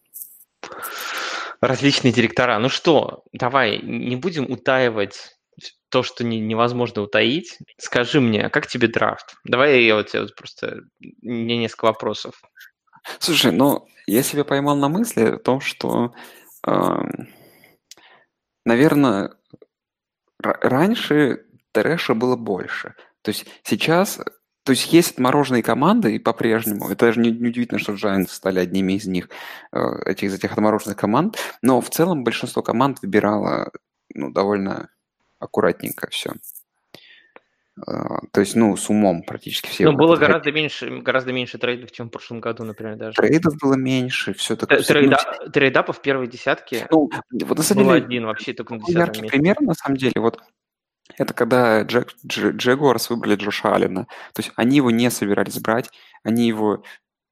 [1.61, 2.59] различные директора.
[2.59, 5.37] Ну что, давай, не будем утаивать
[5.89, 7.59] то, что не, невозможно утаить.
[7.79, 9.37] Скажи мне, как тебе драфт?
[9.45, 10.81] Давай я вот, вот просто,
[11.23, 12.41] мне несколько вопросов.
[13.19, 16.13] Слушай, ну, я себя поймал на мысли о том, что,
[16.67, 16.73] э,
[18.65, 19.35] наверное,
[20.43, 22.95] раньше трэша было больше.
[23.23, 24.21] То есть сейчас
[24.67, 26.89] то есть есть отмороженные команды и по-прежнему.
[26.89, 29.29] Это даже не, не удивительно, что Giants стали одними из них,
[29.73, 31.39] э, этих, из этих отмороженных команд.
[31.63, 33.71] Но в целом большинство команд выбирало
[34.13, 34.89] ну, довольно
[35.39, 36.33] аккуратненько все.
[37.87, 37.93] Э,
[38.33, 39.85] то есть, ну, с умом практически все.
[39.85, 43.15] Ну, было гораздо меньше, гораздо меньше трейдов, чем в прошлом году, например, даже.
[43.15, 44.83] Трейдов было меньше, все такое.
[44.83, 47.09] Трейда, ну, трейдапа в первой десятке ну,
[47.45, 49.39] вот, на самом деле, один вообще только на десятом месте.
[49.39, 50.41] пример, на самом деле, вот
[51.19, 54.07] это когда Джек, Дж, Джегуарс выбрали Джоша Аллена.
[54.35, 55.91] То есть они его не собирались брать,
[56.23, 56.83] они его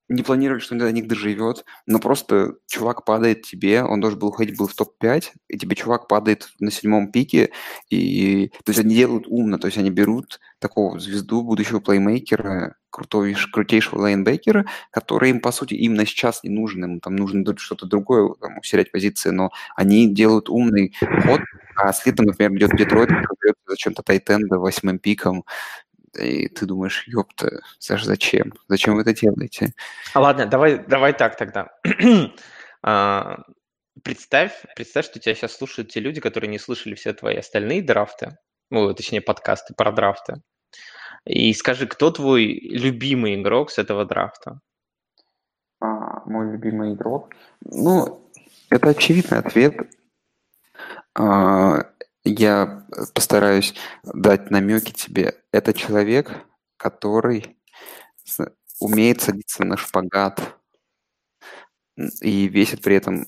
[0.09, 4.29] не планировали, что он до них доживет, но просто чувак падает тебе, он должен был
[4.29, 7.51] уходить был в топ-5, и тебе чувак падает на седьмом пике,
[7.89, 13.35] и то есть они делают умно, то есть они берут такого звезду будущего плеймейкера, крутой,
[13.53, 18.35] крутейшего лейнбекера, который им, по сути, именно сейчас не нужен, им там нужно что-то другое,
[18.41, 21.41] там, усилять позиции, но они делают умный ход,
[21.77, 25.45] а следом, например, идет Детройт, который зачем-то Тайтенда восьмым пиком,
[26.19, 28.53] и ты думаешь, ёпта, Саш, зачем?
[28.69, 29.75] Зачем вы это делаете?
[30.13, 31.69] А ладно, давай, давай так тогда.
[32.83, 33.39] а,
[34.03, 38.39] представь, представь, что тебя сейчас слушают те люди, которые не слышали все твои остальные драфты,
[38.71, 40.43] ну, точнее, подкасты про драфты.
[41.27, 44.61] И скажи, кто твой любимый игрок с этого драфта?
[45.81, 47.31] А, мой любимый игрок?
[47.63, 48.31] Ну,
[48.71, 49.75] это очевидный ответ.
[51.17, 51.87] А,
[52.25, 55.35] я постараюсь дать намеки тебе.
[55.53, 56.31] Это человек,
[56.77, 57.57] который
[58.81, 60.59] умеет садиться на шпагат
[62.21, 63.27] и весит при этом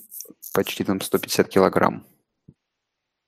[0.52, 2.06] почти там 150 килограмм.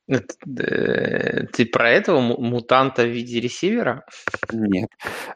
[0.08, 4.06] Ты про этого мутанта в виде ресивера?
[4.52, 4.88] Нет.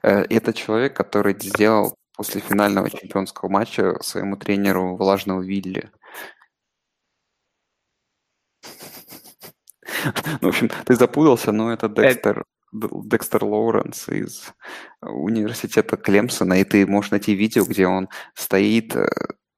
[0.03, 5.91] Э, это человек, который сделал после финального чемпионского матча своему тренеру влажного Вилли.
[10.41, 14.53] Ну, в общем, ты запутался, но это Декстер, Декстер Лоуренс из
[15.01, 19.09] университета Клемсона, и ты можешь найти видео, где он стоит, э,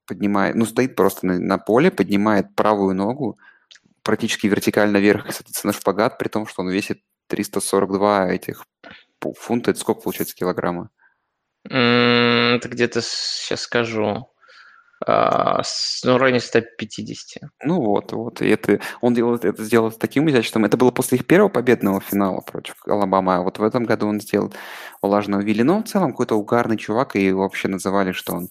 [0.05, 3.39] поднимает, ну, стоит просто на, на поле, поднимает правую ногу,
[4.03, 8.65] практически вертикально вверх и садится на шпагат, при том, что он весит 342 этих
[9.39, 9.71] фунта.
[9.71, 10.89] Это сколько получается килограмма?
[11.63, 14.29] Это где-то, сейчас скажу,
[15.07, 15.61] а,
[16.03, 17.43] ну, в районе 150.
[17.63, 18.41] Ну вот, вот.
[18.41, 20.65] И это, он делает, это сделал с таким изяществом.
[20.65, 23.37] Это было после их первого победного финала против Алабама.
[23.37, 24.51] А вот в этом году он сделал
[25.01, 25.61] влажного Вилли.
[25.61, 28.49] Но в целом какой-то угарный чувак, и его вообще называли, что он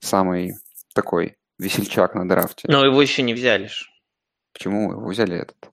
[0.00, 0.54] самый
[0.94, 2.68] такой весельчак на драфте.
[2.68, 3.68] Но его еще не взяли.
[4.54, 5.70] Почему его взяли этот?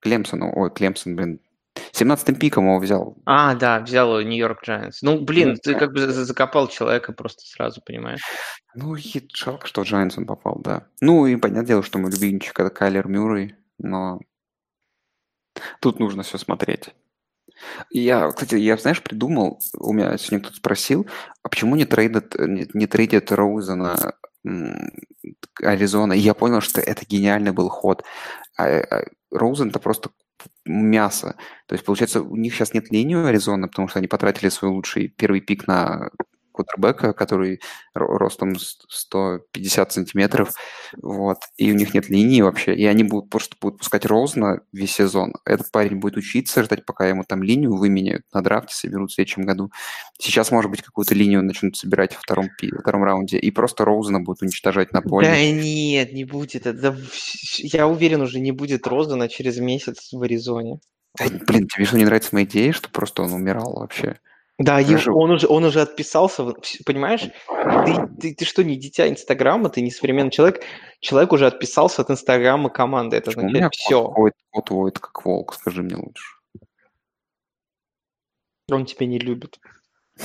[0.00, 1.40] Клемсон, ой, Клемсон, блин,
[1.92, 3.16] 17-м пиком его взял.
[3.24, 5.02] А, да, взял Нью-Йорк Джайанс.
[5.02, 8.20] Ну, блин, ну, ты как бы закопал человека просто сразу, понимаешь?
[8.74, 10.86] Ну, и жалко, что Джайанс он попал, да.
[11.00, 14.20] Ну, и понятное дело, что мой любимчик это Кайлер Мюррей, но
[15.80, 16.94] тут нужно все смотреть.
[17.90, 21.06] Я, кстати, я, знаешь, придумал, у меня сегодня кто-то спросил,
[21.42, 24.14] а почему не трейдят, не, не трейдят Роузена
[25.62, 26.12] Аризона.
[26.12, 28.04] И я понял, что это гениальный был ход.
[28.56, 30.10] А, а, Роузен это просто
[30.64, 31.36] мясо.
[31.66, 35.08] То есть, получается, у них сейчас нет линии Аризона, потому что они потратили свой лучший
[35.08, 36.10] первый пик на
[36.54, 37.60] кутербека, который
[37.94, 40.54] ростом 150 сантиметров,
[40.96, 44.94] вот, и у них нет линии вообще, и они будут просто будут пускать Роузна весь
[44.94, 45.34] сезон.
[45.44, 49.42] Этот парень будет учиться, ждать, пока ему там линию выменяют на драфте, соберут в следующем
[49.42, 49.70] году.
[50.18, 54.20] Сейчас, может быть, какую-то линию начнут собирать во втором, во втором раунде, и просто Роузна
[54.20, 55.26] будут уничтожать на поле.
[55.26, 56.66] Да нет, не будет.
[56.66, 56.96] Это,
[57.58, 60.78] я уверен, уже не будет Роузена через месяц в Аризоне.
[61.18, 64.18] Да, блин, тебе что не нравится моя идея, что просто он умирал вообще?
[64.58, 65.14] Да, Хорошо.
[65.16, 66.44] он уже, он уже отписался,
[66.86, 67.28] понимаешь?
[67.86, 70.62] Ты, ты, ты что, не дитя Инстаграма, ты не современный человек.
[71.00, 73.16] Человек уже отписался от Инстаграма команды.
[73.16, 74.08] Это Почему означает все.
[74.08, 76.36] Кот, кот воет как волк, скажи мне лучше.
[78.70, 79.58] Он тебя не любит.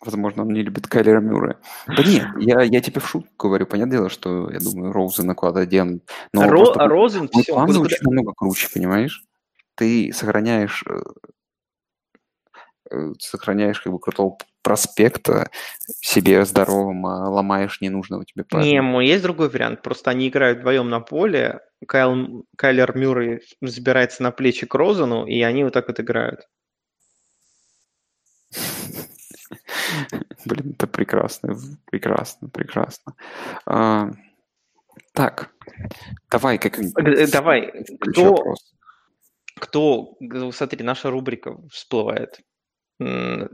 [0.00, 1.58] Возможно, он не любит Кайлера Мюррея.
[1.86, 3.66] Да нет, я, я тебе в шутку говорю.
[3.66, 6.00] Понятное дело, что я думаю, Роузена куда-то делаем.
[6.32, 7.52] Но Ро, просто, Розен все.
[7.52, 9.22] План звучит намного круче, понимаешь?
[9.76, 11.02] Ты сохраняешь Э,
[13.18, 15.50] сохраняешь как бы крутого проспекта
[16.00, 18.80] себе здоровым, а ломаешь ненужного тебе парня.
[18.80, 19.82] Не, есть другой вариант.
[19.82, 25.40] Просто они играют вдвоем на поле, Кайл, Кайлер Мюррей забирается на плечи к Розану, и
[25.42, 26.46] они вот так вот играют.
[30.44, 31.56] Блин, это прекрасно,
[31.90, 33.14] прекрасно, прекрасно.
[33.66, 34.10] А,
[35.12, 35.50] так,
[36.30, 36.94] давай как-нибудь.
[36.96, 38.54] Э, давай, кто,
[39.56, 40.16] кто,
[40.52, 42.40] смотри, наша рубрика всплывает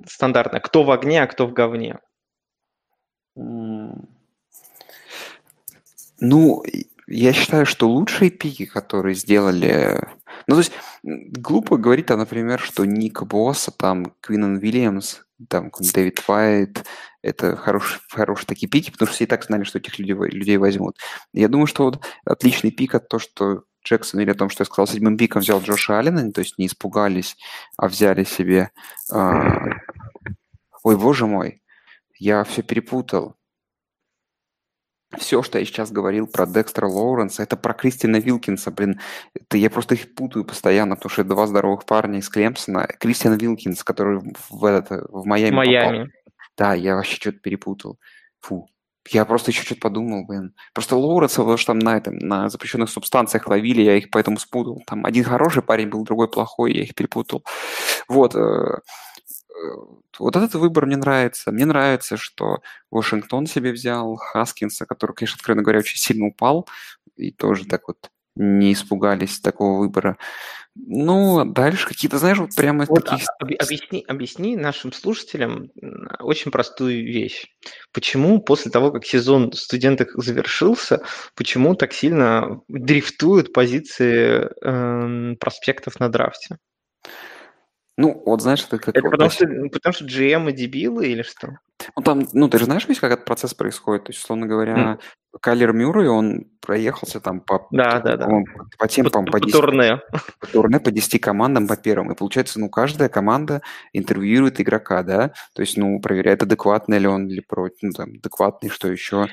[0.07, 0.61] стандартная.
[0.61, 1.99] Кто в огне, а кто в говне?
[6.19, 6.65] Ну,
[7.07, 10.01] я считаю, что лучшие пики, которые сделали...
[10.47, 16.19] Ну, то есть, глупо говорить, а, например, что Ник Босса, там, Квинн Уильямс, там, Дэвид
[16.21, 16.85] Файт,
[17.23, 20.57] это хорошие, хорошие такие пики, потому что все и так знали, что этих людей, людей
[20.57, 20.99] возьмут.
[21.33, 24.67] Я думаю, что вот отличный пик от то, что Джексон или о том, что я
[24.67, 27.37] сказал, седьмым пиком взял Джоша Аллена, то есть не испугались,
[27.77, 28.71] а взяли себе...
[29.13, 29.53] А...
[30.83, 31.63] Ой, боже мой,
[32.19, 33.37] я все перепутал.
[35.17, 39.01] Все, что я сейчас говорил про Декстера Лоуренса, это про Кристина Вилкинса, блин.
[39.35, 42.87] Это я просто их путаю постоянно, потому что это два здоровых парня из Клемсона.
[42.99, 44.21] Кристиан Вилкинс, который
[44.51, 45.99] в, этот, в Майами, Майами.
[46.05, 46.13] Попал.
[46.57, 47.99] Да, я вообще что-то перепутал.
[48.41, 48.69] Фу.
[49.11, 50.55] Я просто еще что-то подумал, блин.
[50.75, 54.83] Просто Лоуренса, потому что там на, этом, на запрещенных субстанциях ловили, я их поэтому спутал.
[54.87, 57.45] Там один хороший парень был, другой плохой, я их перепутал.
[58.09, 58.35] Вот.
[58.35, 59.69] Э, э,
[60.19, 61.53] вот этот выбор мне нравится.
[61.53, 66.69] Мне нравится, что Вашингтон себе взял Хаскинса, который, конечно, откровенно говоря, очень сильно упал.
[67.17, 70.17] И тоже так вот не испугались такого выбора.
[70.75, 73.27] Ну, дальше какие-то, знаешь, вот прямо вот таких...
[73.29, 75.71] А, объясни, объясни нашим слушателям
[76.21, 77.47] очень простую вещь.
[77.93, 81.03] Почему после того, как сезон студентов завершился,
[81.35, 86.59] почему так сильно дрифтуют позиции э, проспектов на драфте?
[87.97, 88.95] Ну, вот знаешь, это как...
[88.95, 91.59] Это потому, что, потому что GM и дебилы или что?
[91.97, 94.05] Ну, там, ну, ты же знаешь весь, как этот процесс происходит?
[94.05, 95.01] То есть, условно говоря, mm.
[95.41, 98.29] Кайлер Мюррей, он проехался там по, да, да, да.
[98.79, 100.01] по тем, по, по, по, 10, турне.
[100.41, 102.13] по турне по 10 командам по первым.
[102.13, 105.33] И получается, ну, каждая команда интервьюирует игрока, да?
[105.55, 109.29] То есть, ну, проверяет, адекватный ли он или против, ну, там, адекватный, что еще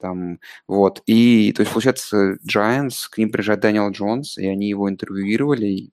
[0.00, 1.02] там, вот.
[1.06, 5.90] И, то есть, получается, Giants, к ним приезжает Дэниел Джонс, и они его интервьюировали,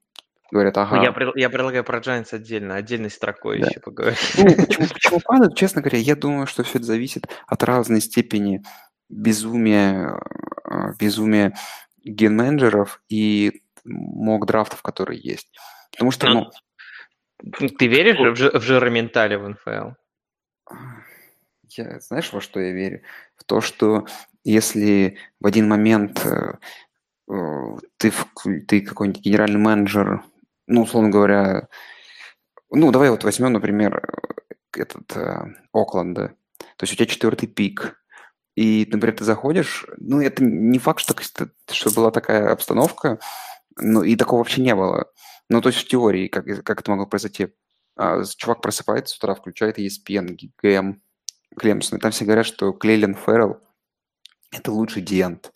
[0.51, 0.97] Говорят, ага.
[0.97, 3.67] Ну, я, я предлагаю про Giants отдельно, отдельной строкой да.
[3.67, 4.19] еще поговорить.
[4.38, 5.55] Ну, почему, почему падают?
[5.55, 8.63] Честно говоря, я думаю, что все это зависит от разной степени
[9.10, 10.19] безумия,
[10.63, 11.55] а, безумия
[12.03, 15.47] ген-менеджеров и мок-драфтов, которые есть.
[15.91, 16.51] Потому что, ну...
[17.41, 19.91] ну ты веришь в, в жироментале в НФЛ?
[21.69, 23.01] Я, знаешь, во что я верю?
[23.36, 24.05] В то, что
[24.43, 26.53] если в один момент э,
[27.29, 28.12] э, ты,
[28.67, 30.23] ты какой-нибудь генеральный менеджер
[30.67, 31.67] ну, условно говоря,
[32.71, 34.08] ну, давай вот возьмем, например,
[34.73, 36.28] этот э, Окленд, да.
[36.78, 38.01] То есть у тебя четвертый пик,
[38.56, 41.15] и, например, ты заходишь, ну, это не факт, что,
[41.71, 43.19] что была такая обстановка,
[43.78, 45.12] ну, и такого вообще не было.
[45.49, 47.49] Ну, то есть в теории, как, как это могло произойти.
[47.97, 51.01] А, чувак просыпается с утра, включает ESPN, ГМ,
[51.58, 53.60] Клемсон, и там все говорят, что Клейлен Феррелл–
[54.51, 55.54] это лучший диент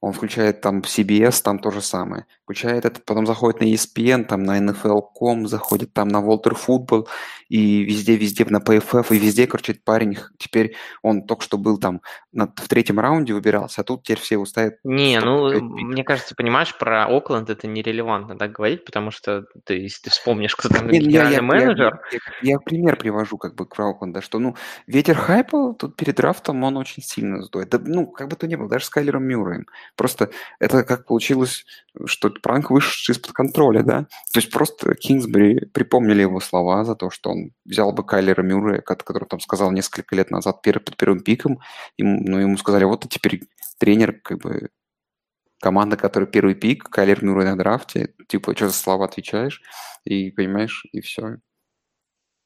[0.00, 2.26] он включает там CBS, там то же самое.
[2.46, 7.08] Включает это, потом заходит на ESPN, там на NFL.com, заходит там на Walter Football,
[7.48, 12.46] и везде-везде на PFF, и везде, короче, парень, теперь он только что был там на,
[12.46, 14.76] в третьем раунде выбирался, а тут теперь все уставят.
[14.84, 20.02] Не, ну, мне кажется, понимаешь, про Окленд это нерелевантно так говорить, потому что ты, если
[20.02, 22.00] ты вспомнишь, кто там Нет, генеральный я, менеджер...
[22.12, 24.54] Я, я, я пример привожу как бы к Окленда, что, ну,
[24.86, 27.70] ветер хайпа тут перед драфтом, он очень сильно сдует.
[27.70, 29.66] Да, ну, как бы то ни было, даже с Кайлером Мюрреем.
[29.96, 30.30] Просто
[30.60, 31.64] это как получилось,
[32.04, 34.02] что пранк вышел из-под контроля, да?
[34.32, 38.80] То есть просто Кингсбери припомнили его слова за то, что он взял бы Кайлера Мюррея,
[38.80, 41.60] который там сказал несколько лет назад перед, под первым пиком,
[41.96, 43.42] ему, ну, ему сказали, вот ты теперь
[43.78, 44.70] тренер, как бы,
[45.60, 49.62] команда, которая первый пик, Кайлер Мюррей на драфте, типа, что за слова отвечаешь,
[50.04, 51.38] и понимаешь, и все.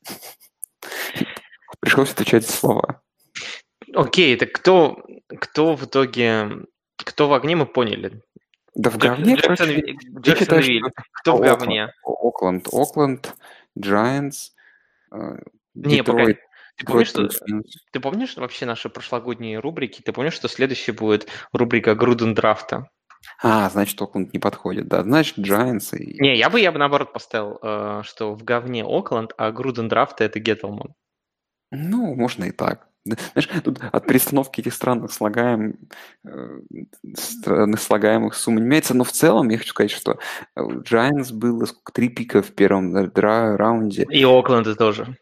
[1.80, 3.02] Пришлось отвечать за слова.
[3.94, 6.66] Окей, так кто, кто в итоге
[7.04, 8.22] кто в огне, мы поняли.
[8.74, 10.82] Да в говне, Джексон, короче, Джексон Виль.
[11.12, 11.92] Кто в говне?
[12.04, 13.34] Окленд, Окленд,
[13.78, 14.50] Giants,
[15.74, 16.38] Не, погоди.
[16.76, 17.28] Ты помнишь, что,
[17.92, 20.00] ты помнишь вообще наши прошлогодние рубрики?
[20.00, 22.88] Ты помнишь, что следующий будет рубрика Груден драфта?
[23.42, 25.02] А, значит, Окленд не подходит, да.
[25.02, 26.18] Значит, Giants и...
[26.22, 30.24] Не, я бы, я бы наоборот поставил, э, что в говне Окленд, а Груден драфта
[30.24, 30.94] это Геттлман.
[31.70, 32.89] Ну, можно и так.
[33.04, 35.76] Знаешь, тут от перестановки этих странных слагаем,
[36.26, 36.60] э,
[37.14, 40.18] странных слагаемых сумм не меняется, но в целом я хочу сказать, что
[40.54, 44.06] у Giants было сколько, три пика в первом дра- раунде.
[44.10, 45.16] И Окленда тоже.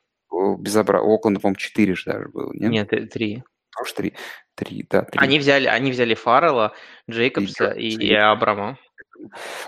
[0.58, 1.00] Безобра...
[1.00, 2.70] У Окленда, по-моему, четыре же даже было, нет?
[2.70, 3.44] Нет, э, три.
[3.76, 4.14] Тоже три.
[4.56, 5.20] Три, да, три.
[5.20, 6.72] Они взяли, они взяли Фаррелла,
[7.08, 8.76] Джейкобса и, и, и Абрама.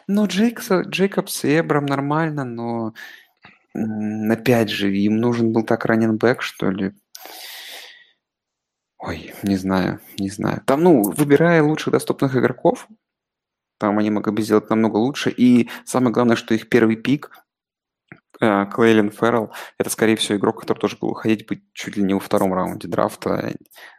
[0.09, 2.93] Ну, Джейкса, Джейкобс и Абрам нормально, но
[3.73, 6.93] опять же, им нужен был так раненбэк, что ли.
[9.01, 10.63] Ой, не знаю, не знаю.
[10.67, 12.87] Там, ну, выбирая лучших доступных игроков,
[13.79, 15.31] там они могли бы сделать намного лучше.
[15.31, 17.31] И самое главное, что их первый пик,
[18.41, 22.13] э, Клейлен Феррелл, это, скорее всего, игрок, который тоже был ходить быть чуть ли не
[22.13, 23.55] во втором раунде драфта.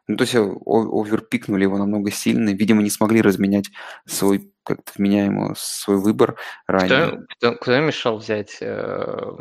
[0.07, 2.51] Ну, то есть оверпикнули его намного сильно.
[2.51, 3.71] Видимо, не смогли разменять
[4.05, 6.37] свой как-то вменяемо свой выбор
[6.67, 7.07] ранее.
[7.07, 9.31] Кто, кто, кто мешал взять э,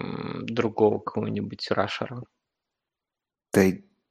[0.44, 2.23] другого кого-нибудь рашера?
[3.53, 3.62] Да,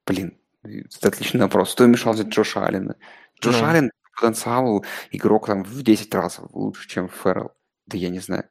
[0.06, 1.74] блин, это отличный вопрос.
[1.74, 2.96] Кто мешал взять Джоша Аллена?
[3.42, 3.68] Джош ну.
[3.68, 7.52] Аллен по потенциалу игрок там в 10 раз лучше, чем Феррell.
[7.86, 8.50] Да я не знаю.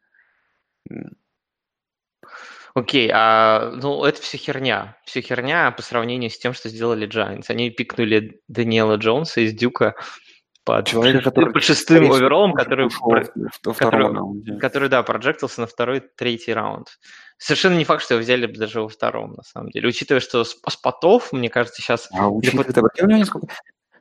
[2.75, 4.97] Окей, а ну это все херня.
[5.05, 7.47] Все херня по сравнению с тем, что сделали Giants.
[7.49, 9.95] Они пикнули Даниэла Джонса из Дюка
[10.85, 13.25] Человека, который, под шестым оверолом, который, про,
[13.75, 16.89] который, который, да, проджектился на второй, третий раунд.
[17.39, 19.89] Совершенно не факт, что его взяли даже во втором, на самом деле.
[19.89, 22.09] Учитывая, что спотов, мне кажется, сейчас...
[22.13, 23.49] А учитывая, сколько...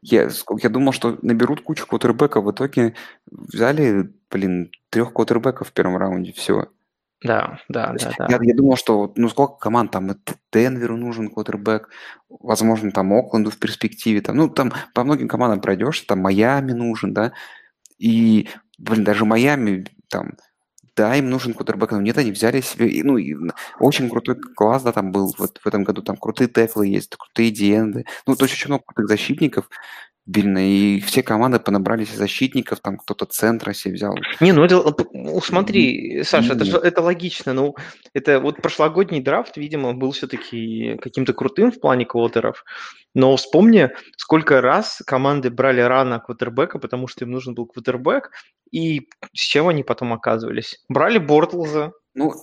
[0.01, 0.29] Я,
[0.61, 2.95] я думал, что наберут кучу квотербеков, в итоге
[3.25, 6.67] взяли, блин, трех квотербеков в первом раунде, все.
[7.23, 8.27] Да, да, да, да.
[8.29, 10.11] Я, я думал, что ну сколько команд там,
[10.53, 11.89] Денверу нужен квотербек,
[12.29, 17.13] возможно, там Окленду в перспективе, там, ну там по многим командам пройдешь, там Майами нужен,
[17.13, 17.33] да,
[17.97, 20.37] и блин, даже Майами там
[20.95, 23.35] да, им нужен кутербэк, но нет, они взяли себе, ну, и
[23.79, 27.51] очень крутой класс, да, там был вот в этом году, там крутые теклы есть, крутые
[27.51, 29.69] диенды, ну, то есть очень много крутых защитников,
[30.27, 34.13] Бильно, и все команды понабрались защитников, там кто-то центра себе взял.
[34.41, 37.75] Не, ну это, ну, смотри, Саша, это, же, это логично, ну,
[38.13, 42.65] это вот прошлогодний драфт, видимо, был все-таки каким-то крутым в плане квотеров,
[43.13, 48.31] но вспомни, сколько раз команды брали рано квотербека, потому что им нужен был квотербек,
[48.69, 50.83] и с чем они потом оказывались?
[50.89, 52.33] Брали Бортлза, ну,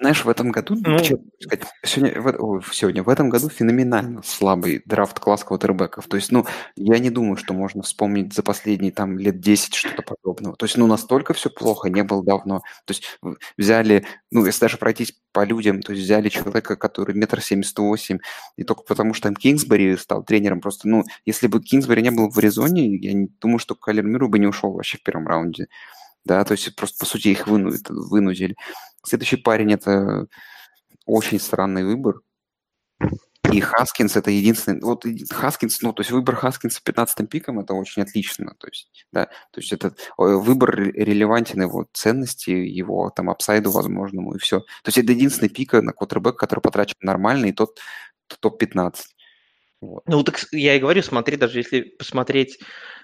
[0.00, 5.20] знаешь, в этом году, ну, сказать, сегодня, в, сегодня, в этом году феноменально слабый драфт
[5.20, 6.06] класс квотербеков.
[6.06, 10.00] То есть, ну, я не думаю, что можно вспомнить за последние там лет 10 что-то
[10.00, 10.56] подобного.
[10.56, 12.60] То есть, ну, настолько все плохо не было давно.
[12.86, 13.18] То есть,
[13.58, 18.20] взяли, ну, если даже пройтись по людям, то есть взяли человека, который метр семьдесят восемь,
[18.56, 22.30] и только потому, что там Кингсбери стал тренером, просто, ну, если бы Кингсбери не был
[22.30, 25.68] в Аризоне, я не думаю, что Кайлер Мюррей бы не ушел вообще в первом раунде.
[26.24, 28.56] Да, то есть просто, по сути, их вынудили.
[29.04, 30.26] Следующий парень– это
[31.06, 32.20] очень странный выбор.
[33.52, 38.02] И Хаскинс это единственный, вот Хаскинс, ну, то есть выбор Хаскинса 15-м пиком это очень
[38.02, 44.34] отлично, то есть, да, то есть это выбор релевантен его ценности, его там апсайду возможному
[44.34, 44.60] и все.
[44.60, 47.78] То есть это единственный пик на квотербек, который потрачен нормально, и тот
[48.40, 48.94] топ-15.
[49.80, 50.02] Вот.
[50.06, 52.58] Ну, так я и говорю, смотри, даже если посмотреть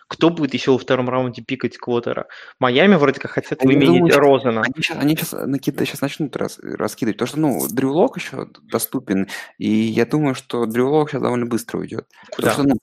[0.08, 2.26] кто будет еще во втором раунде пикать Квотера?
[2.58, 4.62] Майами вроде как хотят я выменить думаю, Розена.
[4.62, 8.48] Они сейчас, они сейчас, Никита, сейчас начнут рас, раскидывать, потому что, ну, Дрю Лок еще
[8.62, 9.28] доступен,
[9.58, 12.06] и я думаю, что Дрю Лок сейчас довольно быстро уйдет.
[12.30, 12.50] Куда?
[12.50, 12.78] Потому что,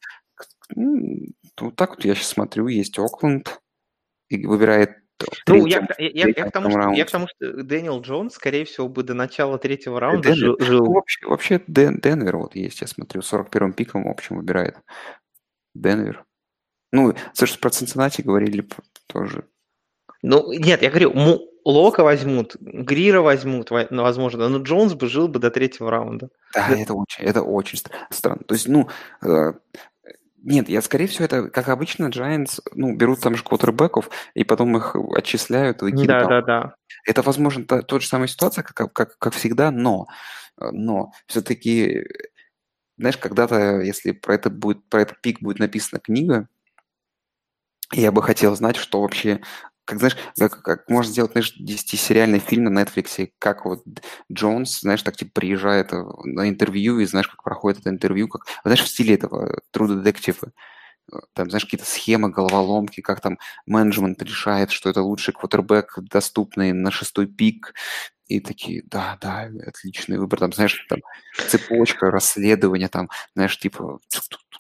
[0.76, 1.28] ну,
[1.59, 3.61] вот так вот я сейчас смотрю, есть Окленд,
[4.30, 4.97] и выбирает
[5.47, 8.88] ну, я, я, я, к тому, что, я к тому, что Дэниел Джонс, скорее всего,
[8.88, 10.57] бы до начала третьего раунда Ден, жил.
[10.59, 14.78] Ну, вообще, вообще Ден, Денвер вот есть, я смотрю, 41-м пиком, в общем, выбирает
[15.76, 16.26] Денвер.
[16.91, 18.67] Ну, слушай, про Цинциннати говорили
[19.07, 19.45] тоже.
[20.21, 21.13] Ну, нет, я говорю,
[21.63, 26.29] Лока возьмут, Грира возьмут, ну, возможно, но Джонс бы жил бы до третьего раунда.
[26.53, 26.77] Да, да.
[26.77, 27.79] это очень, это очень
[28.09, 28.41] странно.
[28.47, 28.89] То есть, ну,
[29.23, 29.53] э,
[30.43, 34.75] нет, я, скорее всего, это, как обычно, Giants, ну, берут там же квотербеков, и потом
[34.77, 35.83] их отчисляют.
[35.83, 36.75] И да, да, да.
[37.05, 40.07] Это, возможно, та, тот же самая ситуация, как, как, как всегда, но,
[40.57, 42.05] но все-таки,
[42.97, 46.47] знаешь, когда-то, если про этот, будет, про этот пик будет написана книга,
[47.93, 49.41] я бы хотел знать, что вообще
[49.85, 53.83] как, знаешь, как, как можно сделать, знаешь, 10-сериальный фильм на Netflix, как вот
[54.31, 58.83] Джонс, знаешь, так типа приезжает на интервью, и знаешь, как проходит это интервью, как, знаешь,
[58.83, 60.49] в стиле этого True Detective,
[61.11, 66.71] э, там, знаешь, какие-то схемы, головоломки, как там менеджмент решает, что это лучший квотербек, доступный
[66.73, 67.73] на шестой пик,
[68.32, 70.99] и такие, да, да, отличный выбор, там, знаешь, там
[71.49, 73.99] цепочка расследования, там, знаешь, типа,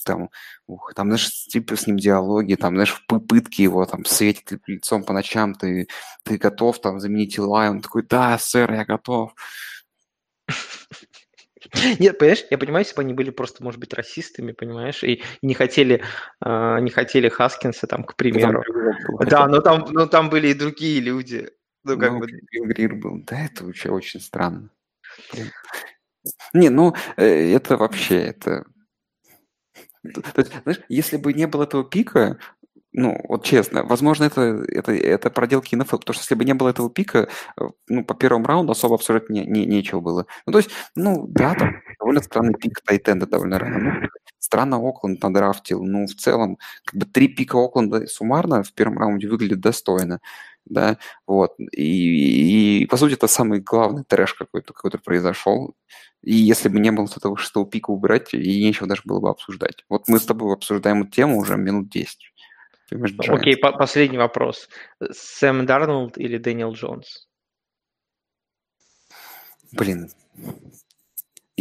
[0.05, 0.29] там,
[0.67, 5.13] ух, там, знаешь, типа с ним диалоги, там, знаешь, пытки его, там, светит лицом по
[5.13, 5.87] ночам, ты,
[6.23, 9.33] ты готов, там, заменить Илай, он такой, да, сэр, я готов.
[11.99, 15.53] Нет, понимаешь, я понимаю, если бы они были просто, может быть, расистами, понимаешь, и не
[15.53, 16.03] хотели,
[16.43, 18.63] э, не хотели Хаскинса, там, к примеру.
[19.21, 21.49] да, но там, но там были и другие люди.
[21.83, 22.27] Ну, как ну, бы...
[22.73, 23.23] Грир был.
[23.25, 24.69] Да, это вообще очень странно.
[26.53, 28.65] Не, ну, э, это вообще, это...
[30.03, 32.39] То есть, знаешь, если бы не было этого пика,
[32.93, 36.69] ну, вот честно, возможно, это, это, это проделки НФЛ, потому что если бы не было
[36.69, 40.25] этого пика, э, ну, по первому раунду особо обсуждать не, не, нечего было.
[40.45, 43.79] Ну, то есть, ну, да, там довольно странный пик Тайтенда довольно рано.
[43.79, 44.09] Ну,
[44.39, 45.83] странно Окленд надрафтил.
[45.83, 50.19] Ну, в целом, как бы три пика Окленда суммарно в первом раунде выглядит достойно
[50.65, 50.97] да,
[51.27, 55.75] вот, и, и, по сути это самый главный трэш какой-то, какой-то произошел,
[56.21, 59.85] и если бы не было этого шестого пика убирать, и нечего даже было бы обсуждать.
[59.89, 62.31] Вот мы с тобой обсуждаем эту тему уже минут 10.
[63.29, 64.67] Окей, по последний вопрос.
[65.11, 67.29] Сэм Дарнолд или Дэниел Джонс?
[69.71, 70.09] Блин,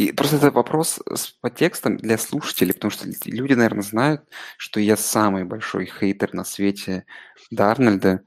[0.01, 4.23] и просто это вопрос с подтекстом для слушателей, потому что люди, наверное, знают,
[4.57, 7.05] что я самый большой хейтер на свете
[7.51, 8.23] Дарнольда.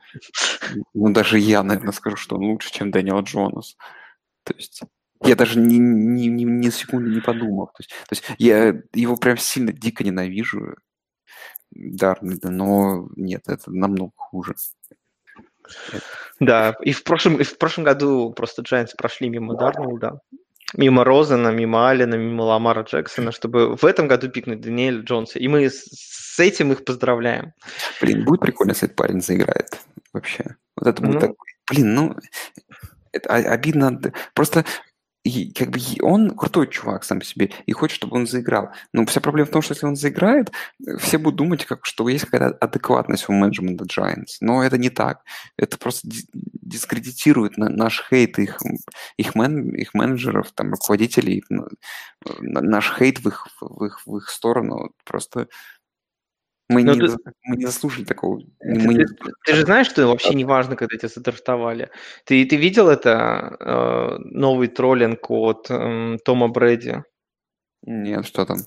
[0.93, 3.77] Ну, даже я, наверное, скажу, что он лучше, чем Дэниел Джонас.
[4.45, 4.83] То есть
[5.25, 7.66] я даже ни, ни, ни, ни секунды не подумал.
[7.66, 10.77] То есть, то есть я его прям сильно дико ненавижу,
[11.72, 14.55] Дарнольда, но нет, это намного хуже.
[16.39, 20.20] Да, и в прошлом, и в прошлом году просто Giants прошли мимо Дарнольда
[20.77, 25.39] мимо Розена, мимо Алина, мимо Ламара Джексона, чтобы в этом году пикнуть Даниэля Джонса.
[25.39, 27.53] И мы с этим их поздравляем.
[28.01, 29.81] Блин, будет прикольно, если этот парень заиграет
[30.12, 30.57] вообще.
[30.77, 31.31] Вот это будет ну, так...
[31.71, 32.17] Блин, ну,
[33.12, 34.01] это обидно.
[34.35, 34.65] Просто
[35.25, 38.70] и как бы он крутой чувак сам по себе и хочет, чтобы он заиграл.
[38.93, 40.53] Но вся проблема в том, что если он заиграет,
[40.99, 44.37] все будут думать, как, что есть какая-то адекватность у менеджмента Giants.
[44.43, 45.22] Но это не так.
[45.57, 48.59] Это просто дискредитирует наш хейт их,
[49.16, 51.43] их, мен, их менеджеров, там, руководителей,
[52.41, 54.91] наш хейт в их, в их, в их сторону.
[55.05, 55.49] Просто
[56.69, 58.41] мы, не, ты, мы не заслужили такого.
[58.61, 59.07] Мы ты,
[59.45, 61.91] ты же знаешь, что вообще не важно, когда тебя задрафтовали.
[62.25, 67.05] Ты, ты видел это э, новый троллинг от э, Тома Брэди?
[67.87, 68.61] Нет, что там?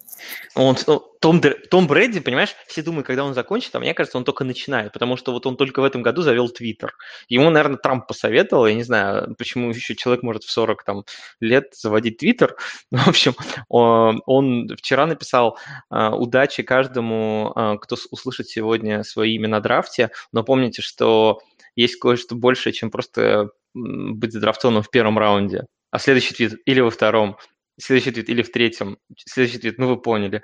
[0.53, 1.41] Он, ну, Том,
[1.72, 5.18] Том Брэди, понимаешь, все думают, когда он закончит, а мне кажется, он только начинает, потому
[5.18, 6.93] что вот он только в этом году завел Твиттер.
[7.28, 11.03] Ему, наверное, Трамп посоветовал, я не знаю, почему еще человек может в 40 там,
[11.39, 12.57] лет заводить Твиттер.
[12.91, 13.34] В общем,
[13.70, 15.57] он вчера написал
[15.89, 21.41] а, удачи каждому, а, кто услышит сегодня свои имя на драфте, но помните, что
[21.76, 25.65] есть кое-что большее, чем просто быть задрафтованным в первом раунде.
[25.89, 27.38] А следующий твит или во втором,
[27.80, 28.97] Следующий твит или в третьем.
[29.17, 30.41] Следующий твит, ну вы поняли.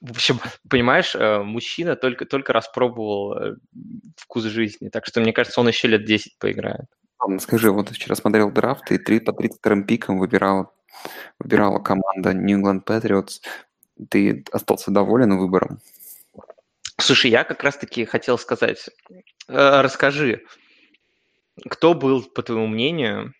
[0.00, 3.56] В общем, понимаешь, э, мужчина только, только распробовал э,
[4.16, 6.86] вкус жизни, так что, мне кажется, он еще лет 10 поиграет.
[7.38, 10.74] Скажи, вот вчера смотрел драфт, и 3 по 32 пикам выбирал,
[11.38, 13.42] выбирала команда New England Patriots.
[14.10, 15.78] Ты остался доволен выбором?
[16.98, 18.90] Слушай, я как раз-таки хотел сказать,
[19.46, 20.42] э, расскажи,
[21.68, 23.34] кто был, по твоему мнению,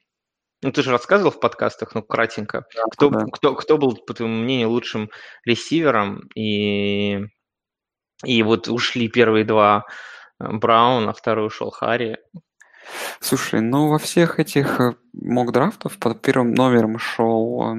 [0.62, 2.64] ну, ты же рассказывал в подкастах, ну, кратенько.
[2.74, 3.24] Да, кто, да.
[3.32, 5.10] кто, кто был, по твоему мнению, лучшим
[5.44, 6.28] ресивером?
[6.36, 7.20] И,
[8.24, 9.84] и вот ушли первые два
[10.40, 12.18] э, Браун, а второй ушел Харри.
[13.20, 17.76] Слушай, ну во всех этих э, мок-драфтов под первым номером шел...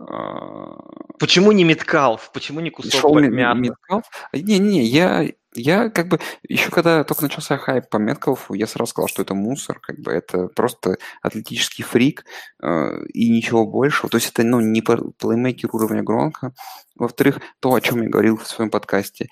[0.00, 0.76] А,
[1.18, 2.30] Почему не Меткалф?
[2.32, 4.04] Почему не кусок шел Меткалф?
[4.32, 5.26] Не-не-не, я
[5.56, 9.34] я как бы, еще когда только начался хайп по Меткалфу, я сразу сказал, что это
[9.34, 12.24] мусор, как бы это просто атлетический фрик
[12.62, 14.10] э, и ничего большего.
[14.10, 16.52] То есть это ну, не плеймейкер уровня Гронка.
[16.94, 19.28] Во-вторых, то, о чем я говорил в своем подкасте,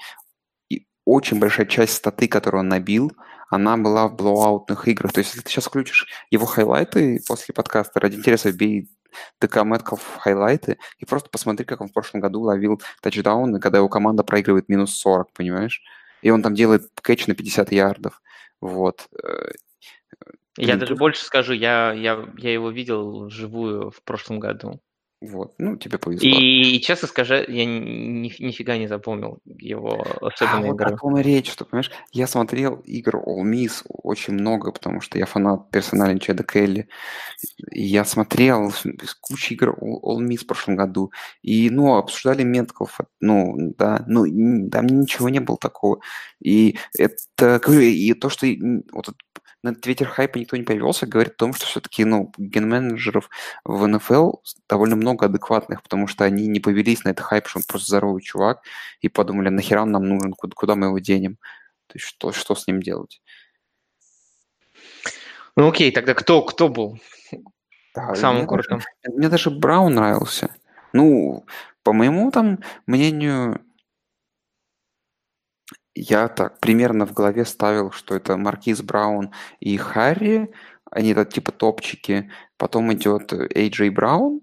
[0.71, 3.12] и очень большая часть статы, которую он набил,
[3.51, 5.12] она была в блоуаутных играх.
[5.12, 8.89] То есть если ты сейчас включишь его хайлайты после подкаста, ради интереса бей
[9.39, 13.89] ТК Мэтков хайлайты и просто посмотри, как он в прошлом году ловил тачдауны, когда его
[13.89, 15.83] команда проигрывает минус 40, понимаешь?
[16.25, 18.23] и он там делает кэч на 50 ярдов.
[18.62, 19.09] Вот.
[19.23, 19.53] Э,
[20.57, 24.81] я даже больше скажу, я, я, я его видел вживую в прошлом году.
[25.31, 26.29] Вот, ну, тебе повезло.
[26.29, 30.91] И, честно скажу, я ни, нифига не запомнил его особенные а, игры.
[30.91, 35.01] Вот о том и речь, что, понимаешь, я смотрел игр All Miss очень много, потому
[35.01, 36.89] что я фанат персонально Чеда Келли.
[37.70, 38.72] И я смотрел
[39.20, 41.11] кучу игр All Miss в прошлом году.
[41.43, 46.01] И, ну, обсуждали Метков, ну, да, ну, там ничего не было такого.
[46.41, 48.47] И это, и то, что
[48.93, 49.14] вот
[49.65, 53.31] на Твиттер хайпа никто не повелся, говорит о том, что все-таки ну, ген-менеджеров
[53.65, 54.33] в НФЛ
[54.69, 58.21] довольно много адекватных, потому что они не повелись на этот хайп, что он просто здоровый
[58.21, 58.62] чувак,
[59.01, 61.37] и подумали, нахера он нам нужен, куда, куда мы его денем,
[61.87, 63.23] то есть что, что с ним делать.
[65.57, 67.01] Ну окей, тогда кто, кто был
[67.95, 68.83] да, самым крутым?
[69.07, 70.55] Мне даже Браун нравился.
[70.93, 71.47] Ну,
[71.83, 73.62] по моему там мнению,
[75.95, 80.53] я так примерно в голове ставил, что это Маркиз Браун и Харри,
[80.90, 82.30] они это типа топчики.
[82.57, 84.42] Потом идет Эй Джей Браун,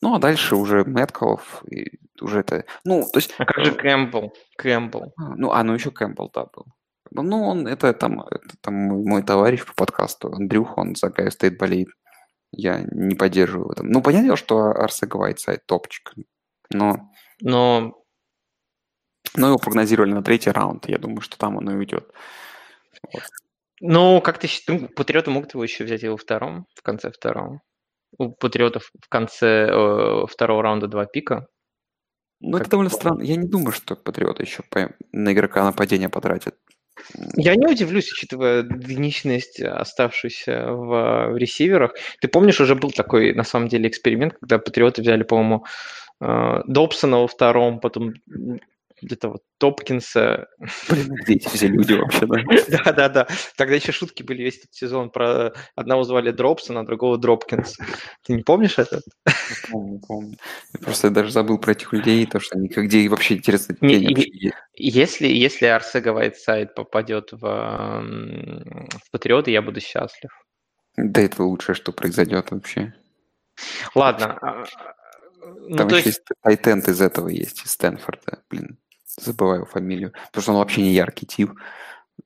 [0.00, 2.64] ну а дальше уже Меткалф, и уже это...
[2.84, 3.34] Ну, то есть...
[3.38, 4.32] А как же Кэмпбелл?
[4.56, 5.12] Кэмпбелл.
[5.16, 6.66] А, ну, а, ну еще Кэмпбелл, да, был.
[7.10, 11.58] Ну, он, это там, это там мой товарищ по подкасту, Андрюх, он за Огайо Стейт
[11.58, 11.88] болеет.
[12.52, 13.88] Я не поддерживаю в этом.
[13.88, 16.14] Ну, понятно, что Арсега Вайтсайд топчик,
[16.70, 17.10] но...
[17.40, 18.01] Но
[19.34, 20.88] но его прогнозировали на третий раунд.
[20.88, 22.06] Я думаю, что там он и уйдет.
[23.12, 23.22] Вот.
[23.80, 27.60] Ну, как ты считаешь, Патриоты могут его еще взять его втором, в конце второго?
[28.16, 31.48] У Патриотов в конце э, второго раунда два пика.
[32.40, 33.22] Ну, это довольно странно.
[33.22, 34.94] Я не думаю, что Патриоты еще по...
[35.12, 36.54] на игрока нападения потратят.
[37.36, 41.94] Я не удивлюсь, учитывая динамичность, оставшуюся в, в ресиверах.
[42.20, 45.64] Ты помнишь, уже был такой, на самом деле, эксперимент, когда Патриоты взяли, по-моему,
[46.20, 48.14] э, Добсона во втором, потом
[49.02, 50.48] где-то вот Топкинса.
[50.88, 52.38] Блин, где эти все люди вообще, да?
[52.84, 53.28] Да-да-да.
[53.56, 57.76] Тогда еще шутки были весь этот сезон про одного звали Дропсона, а другого Дропкинс.
[58.24, 59.00] Ты не помнишь это?
[59.70, 60.36] Помню, помню.
[60.74, 63.76] Я просто даже забыл про этих людей, то, что они где вообще интересно
[64.74, 70.30] Если, если Арсега Вайтсайд попадет в, в Патриоты, я буду счастлив.
[70.96, 72.94] Да это лучшее, что произойдет вообще.
[73.94, 74.38] Ладно.
[74.40, 74.64] А,
[75.42, 76.22] ну, Там еще есть...
[76.42, 78.42] тайтенд из этого есть, из Стэнфорда.
[78.48, 78.78] Блин,
[79.16, 81.50] забываю фамилию, потому что он вообще не яркий тип.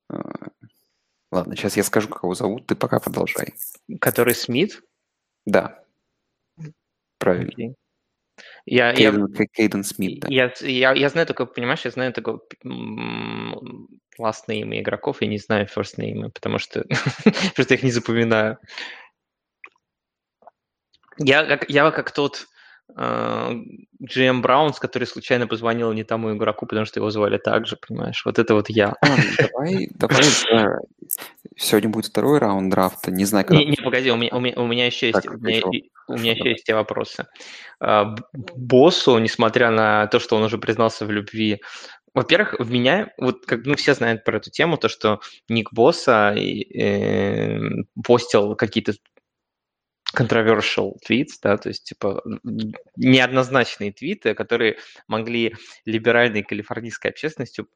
[0.09, 0.49] А,
[1.33, 3.55] Ладно, сейчас я скажу, как его зовут, ты пока продолжай.
[4.01, 4.83] Который Смит?
[5.45, 5.83] Да.
[7.19, 7.51] Правильно.
[7.51, 7.75] Okay.
[8.65, 10.29] Я, Кейден, я, Кейден Смит, да.
[10.31, 12.41] Я, я, я знаю только, понимаешь, я знаю только
[14.19, 16.85] last name игроков, и не знаю first name, потому что
[17.55, 18.59] просто их не запоминаю.
[21.19, 22.47] Я как, я как тот
[22.95, 28.23] GM Браунс, который случайно позвонил не тому игроку, потому что его звали так же, понимаешь?
[28.25, 28.95] Вот это вот я.
[29.01, 29.07] А,
[29.39, 30.79] давай, давай, да.
[31.57, 33.63] Сегодня будет второй раунд драфта, не знаю, когда...
[33.63, 35.63] Не, не погоди, у меня, у меня, у меня еще есть, у меня,
[36.09, 37.27] у меня еще есть вопросы.
[37.81, 41.61] А, боссу, несмотря на то, что он уже признался в любви
[42.17, 45.21] во-первых, в меня, вот как ну, все знают про эту тему, то, что
[45.51, 47.61] Ник Босса э,
[48.03, 48.95] постил какие-то
[50.17, 52.23] controversial tweets, да, то есть, типа,
[52.97, 55.55] неоднозначные твиты, которые могли
[55.85, 57.69] либеральной калифорнийской общественностью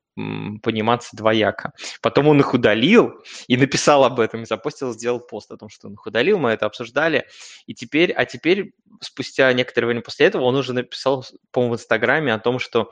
[0.62, 1.72] пониматься двояко.
[2.02, 3.12] Потом он их удалил
[3.46, 6.50] и написал об этом, и запостил, сделал пост о том, что он их удалил, мы
[6.50, 7.26] это обсуждали,
[7.66, 12.34] и теперь, а теперь, спустя некоторое время после этого, он уже написал, по-моему, в Инстаграме
[12.34, 12.90] о том, что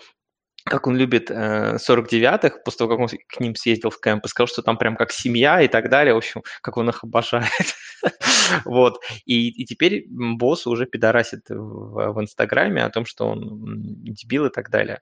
[0.69, 4.29] как он любит э, 49-х, после того, как он к ним съездил в кемп, и
[4.29, 7.75] сказал, что там прям как семья и так далее, в общем, как он их обожает.
[8.65, 9.01] вот.
[9.25, 14.51] И, и теперь босс уже пидорасит в, в Инстаграме о том, что он дебил и
[14.51, 15.01] так далее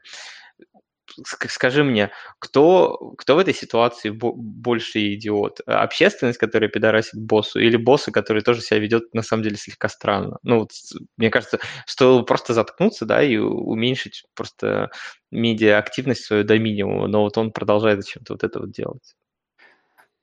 [1.25, 5.61] скажи мне, кто, кто в этой ситуации больше идиот?
[5.67, 10.39] Общественность, которая пидорасит боссу, или боссы, который тоже себя ведет на самом деле слегка странно?
[10.43, 10.71] Ну, вот,
[11.17, 14.91] мне кажется, стоило просто заткнуться, да, и уменьшить просто
[15.31, 19.15] медиа-активность свою до минимума, но вот он продолжает зачем-то вот это вот делать.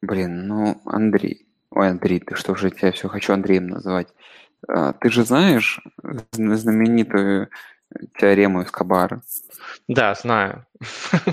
[0.01, 4.09] Блин, ну, Андрей, ой, Андрей, ты что же, я все хочу Андреем называть.
[4.67, 5.79] А, ты же знаешь
[6.31, 7.49] знаменитую
[8.19, 9.21] теорему Эскобара?
[9.87, 10.65] Да, знаю.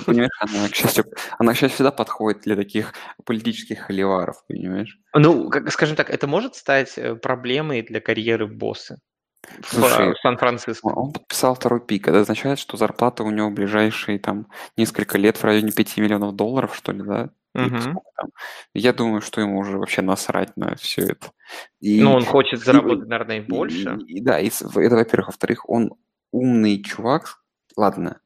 [0.06, 1.04] Понимаешь, она, к счастью,
[1.38, 2.94] она, к счастью, всегда подходит для таких
[3.24, 4.98] политических холиваров, понимаешь?
[5.14, 8.98] Ну, как, скажем так, это может стать э, проблемой для карьеры босса
[9.64, 10.86] Слушай, в Сан-Франциско.
[10.86, 12.08] Он подписал второй пик.
[12.08, 14.46] Это означает, что зарплата у него в ближайшие там
[14.76, 17.30] несколько лет в районе 5 миллионов долларов, что ли, да?
[17.54, 18.02] Угу.
[18.74, 21.32] Я думаю, что ему уже вообще насрать на все это.
[21.80, 23.98] И, ну, он хочет заработать, и, наверное, и больше.
[24.06, 25.28] И, и, да, и, это, во-первых.
[25.28, 25.94] Во-вторых, он
[26.32, 27.42] умный чувак.
[27.76, 28.20] Ладно,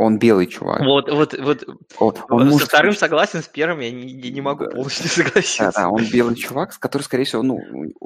[0.00, 0.80] он белый чувак.
[0.80, 1.68] Вот, вот, вот.
[1.98, 2.60] Он, он может...
[2.62, 5.64] Со вторым согласен, с первым я не, не могу полностью согласиться.
[5.64, 7.60] Да, да, он белый чувак, который, скорее всего, ну,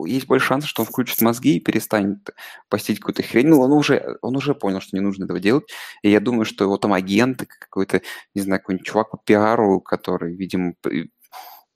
[0.05, 2.31] есть больше шансов, что он включит мозги и перестанет
[2.69, 3.47] постить какую-то хрень.
[3.47, 5.71] Ну, он уже, он уже понял, что не нужно этого делать.
[6.03, 8.03] И я думаю, что его там агент, какой-то,
[8.35, 10.75] не знаю, какой-нибудь чувак по пиару, который, видимо,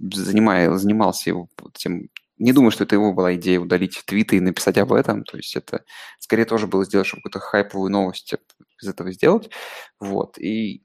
[0.01, 2.09] занимая, занимался его тем
[2.39, 5.25] не думаю, что это его была идея удалить твиты и написать об этом.
[5.25, 5.85] То есть это
[6.19, 8.35] скорее тоже было сделать, чтобы какую-то хайповую новость
[8.81, 9.51] из этого сделать.
[10.01, 10.39] Вот.
[10.39, 10.83] И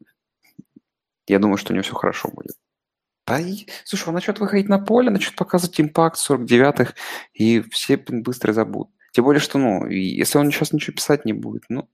[1.28, 2.56] я думаю, что у него все хорошо будет.
[3.26, 6.94] Да и, слушай, он начнет выходить на поле, начнет показывать импакт 49-х,
[7.34, 8.94] и все быстро забудут.
[9.14, 11.88] Тем более, что, ну, если он сейчас ничего писать не будет, ну,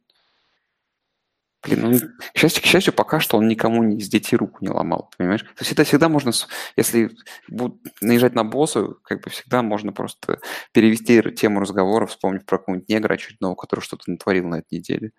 [1.62, 2.00] Блин, ну,
[2.34, 5.42] к счастью, к счастью, пока что он никому из детей руку не ломал, понимаешь?
[5.42, 6.32] То есть это всегда можно,
[6.78, 7.12] если
[7.50, 10.40] будут наезжать на босса, как бы всегда можно просто
[10.72, 15.12] перевести тему разговора, вспомнив про какого-нибудь негра очередного, который что-то натворил на этой неделе.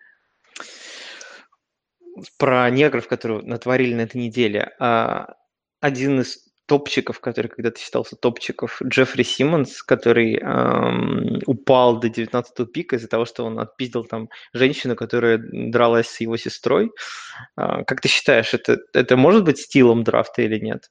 [2.38, 4.72] Про негров, которые натворили на этой неделе.
[4.78, 5.34] А,
[5.80, 12.94] один из топчиков, который когда-то считался топчиков, Джеффри Симмонс, который эм, упал до 19 пика
[12.94, 16.92] из-за того, что он отпиздил там женщину, которая дралась с его сестрой.
[17.56, 20.90] Э, как ты считаешь, это, это может быть стилом драфта или нет?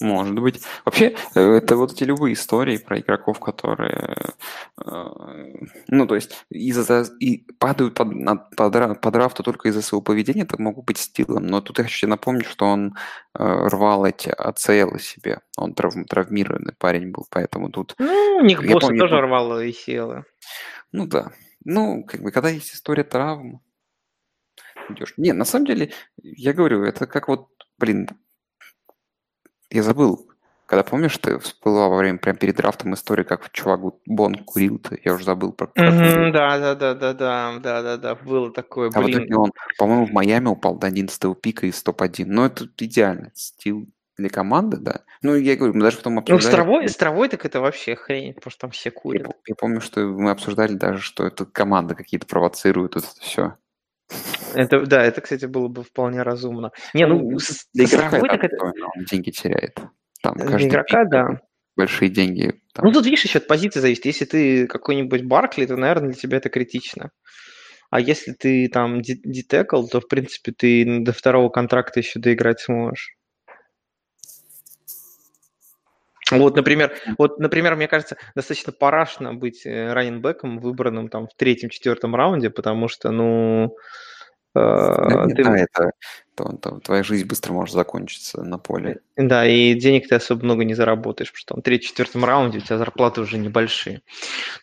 [0.00, 0.62] Может быть.
[0.84, 4.32] Вообще, э, это вот эти любые истории про игроков, которые,
[4.78, 5.54] э,
[5.88, 8.08] ну, то есть, из-за и падают под,
[8.56, 11.46] под, под драфту только из-за своего поведения, это могут быть стилом.
[11.46, 12.94] Но тут я хочу тебе напомнить, что он
[13.38, 15.40] э, рвал эти АЦЛ себе.
[15.58, 17.94] Он трав, травмированный парень был, поэтому тут...
[17.98, 20.22] Ну, у них тоже помню, рвал ACL.
[20.92, 21.32] Ну да.
[21.64, 23.60] Ну, как бы, когда есть история травм,
[24.88, 25.14] идешь.
[25.18, 25.92] Не, на самом деле,
[26.22, 27.48] я говорю, это как вот,
[27.78, 28.08] блин,
[29.70, 30.30] я забыл,
[30.70, 35.14] когда помнишь, ты всплыла во время, прям перед драфтом история, как чувак Бон курил-то, я
[35.14, 39.02] уже забыл про mm-hmm, Да, да, да, да, да, да, да, да, было такое, А
[39.02, 39.26] блин.
[39.30, 42.24] вот он, по-моему, в Майами упал до 11 пика из топ-1.
[42.26, 45.00] Но это идеально, стил для команды, да.
[45.22, 46.44] Ну, я говорю, мы даже потом обсуждали...
[46.44, 49.26] Ну, с травой, с травой так это вообще хрень, потому что там все курят.
[49.26, 53.56] Я, я помню, что мы обсуждали даже, что это команда какие-то провоцируют, это все.
[54.54, 56.70] Это, да, это, кстати, было бы вполне разумно.
[56.94, 58.64] Не, ну, с, для игрока это, это...
[58.64, 59.78] он деньги теряет.
[60.22, 61.40] Там для игрока, да.
[61.76, 62.60] Большие деньги.
[62.74, 62.86] Там.
[62.86, 64.04] Ну, тут, видишь, еще от позиции зависит.
[64.04, 67.10] Если ты какой-нибудь Баркли, то, наверное, для тебя это критично.
[67.90, 73.16] А если ты там детекл, то, в принципе, ты до второго контракта еще доиграть сможешь.
[76.30, 82.14] Вот, например, вот, например, мне кажется, достаточно парашно быть э, раненбеком, выбранным там в третьем-четвертом
[82.14, 83.74] раунде, потому что, ну,
[84.54, 85.44] да, ты...
[85.44, 85.92] да это
[86.34, 89.00] то, то, твоя жизнь быстро может закончиться на поле.
[89.16, 92.78] Да, и денег ты особо много не заработаешь, потому что в третьем-четвертом раунде у тебя
[92.78, 94.02] зарплаты уже небольшие.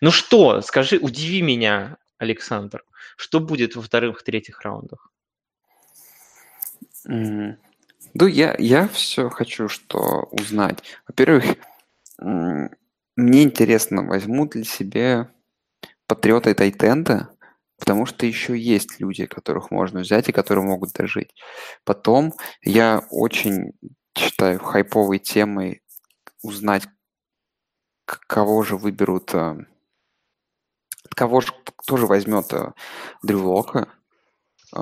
[0.01, 2.83] Ну что, скажи, удиви меня, Александр,
[3.15, 5.11] что будет во вторых-третьих раундах?
[7.07, 7.55] Mm.
[8.13, 10.83] Ну, я, я все хочу что узнать.
[11.07, 11.45] Во-первых,
[12.19, 15.29] мне интересно, возьмут ли себе
[16.07, 17.29] патриоты Тайтенда,
[17.77, 21.33] потому что еще есть люди, которых можно взять и которые могут дожить.
[21.83, 23.73] Потом я очень
[24.17, 25.81] считаю хайповой темой
[26.41, 26.87] узнать,
[28.05, 29.57] кого же выберут, э,
[31.15, 32.73] кого же, кто же возьмет э,
[33.23, 33.87] Дрю Лока,
[34.75, 34.79] э,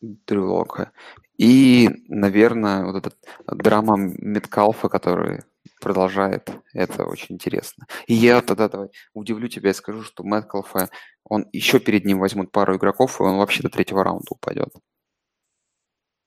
[0.00, 0.92] Дрю Лока.
[1.36, 3.16] И, наверное, вот этот
[3.46, 5.42] драма Меткалфа, который
[5.80, 7.86] продолжает, это очень интересно.
[8.06, 10.90] И я тогда давай удивлю тебя и скажу, что Меткалфа,
[11.24, 14.70] он еще перед ним возьмут пару игроков, и он вообще до третьего раунда упадет.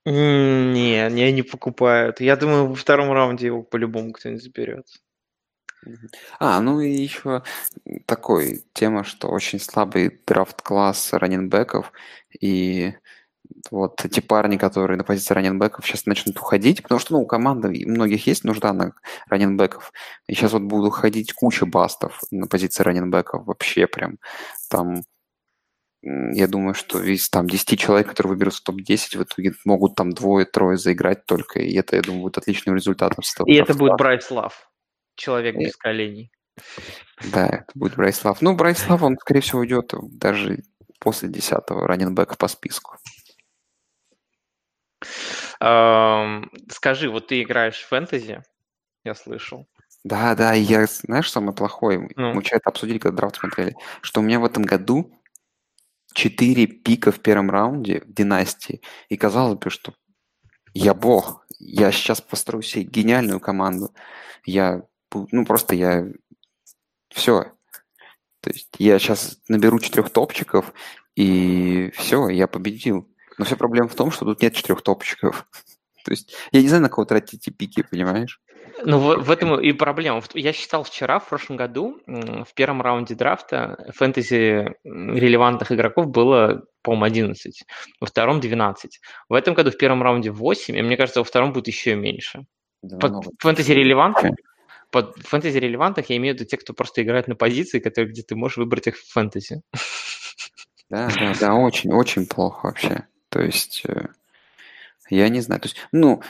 [0.05, 2.13] Не, я не покупаю.
[2.19, 4.85] Я думаю, во втором раунде его по-любому кто-нибудь заберет.
[6.39, 7.43] А, ну и еще
[8.05, 11.91] такой тема, что очень слабый драфт-класс раненбеков,
[12.39, 12.93] и
[13.71, 17.85] вот эти парни, которые на позиции раненбеков сейчас начнут уходить, потому что, ну, у команды
[17.85, 18.93] многих есть нужда на
[19.27, 19.91] раненбеков,
[20.27, 24.17] и сейчас вот будут уходить куча бастов на позиции раненбеков, вообще прям
[24.69, 25.01] там
[26.05, 30.11] я думаю, что весь там 10 человек, которые выберутся в топ-10, в итоге могут там
[30.11, 33.23] двое-трое заиграть только, и это, я думаю, будет отличным результатом.
[33.45, 34.69] И это будет Брайс Лав,
[35.15, 36.29] человек без коленей.
[37.31, 38.41] Да, это будет Брайс Лав.
[38.41, 40.63] Ну, Брайс Лав, он, скорее всего, уйдет даже
[40.99, 42.97] после 10-го раннинбека по списку.
[46.69, 48.43] Скажи, вот ты играешь в фэнтези,
[49.03, 49.67] я слышал.
[50.03, 52.33] Да, да, я, знаешь, самое плохое, ну.
[52.33, 55.17] мы вчера это обсудили, когда драфт смотрели, что у меня в этом году
[56.13, 59.93] 4 пика в первом раунде в династии, и казалось бы, что
[60.73, 63.93] я бог, я сейчас построю себе гениальную команду,
[64.45, 64.83] я,
[65.13, 66.05] ну, просто я,
[67.09, 67.53] все,
[68.41, 70.73] то есть я сейчас наберу четырех топчиков,
[71.15, 73.07] и все, я победил.
[73.37, 75.47] Но вся проблема в том, что тут нет четырех топчиков.
[76.05, 78.41] То есть я не знаю, на кого тратить эти пики, понимаешь?
[78.85, 80.21] Ну, в, в этом и проблема.
[80.33, 87.05] Я считал вчера, в прошлом году, в первом раунде драфта фэнтези релевантных игроков было, по-моему,
[87.05, 87.63] 11,
[87.99, 88.99] во втором 12.
[89.29, 92.45] В этом году в первом раунде 8, и мне кажется, во втором будет еще меньше.
[92.81, 92.99] Да,
[93.39, 94.35] фэнтези релевантных
[94.93, 98.21] под фэнтези релевантных я имею в виду те, кто просто играет на позиции, которые, где
[98.21, 99.63] ты можешь выбрать их в фэнтези.
[100.89, 103.07] Да, да, да, очень, очень плохо вообще.
[103.33, 104.09] То есть, э,
[105.09, 105.59] я не знаю.
[105.59, 106.21] То есть, ну,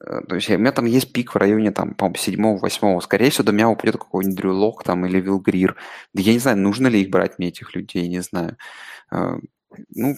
[0.00, 3.00] э, то есть у меня там есть пик в районе, там, по-моему, седьмого, восьмого.
[3.00, 5.76] Скорее всего, до меня упадет какой-нибудь Дрю Лок там или Вилл Грир.
[6.12, 8.58] Да я не знаю, нужно ли их брать мне, этих людей, не знаю.
[9.10, 9.38] Э,
[9.88, 10.16] ну,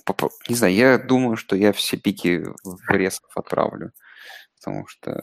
[0.48, 3.92] не знаю, я думаю, что я все пики в резков отправлю.
[4.56, 5.22] Потому что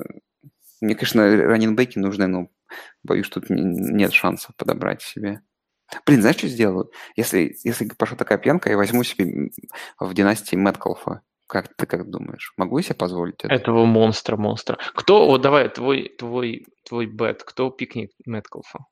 [0.80, 2.50] мне, конечно, раненбеки нужны, но
[3.04, 5.42] боюсь, тут нет шансов подобрать себе.
[6.06, 6.92] Блин, знаешь, что сделаю?
[7.16, 9.52] Если, если пошла такая пьянка, я возьму себе
[10.00, 11.22] в династии Мэткалфа.
[11.48, 12.54] Как ты как думаешь?
[12.58, 13.54] Могу себе позволить это?
[13.54, 14.78] Этого монстра, монстра.
[14.94, 18.86] Кто, вот давай, твой, твой, твой бет, кто пикнет Мэткалфа?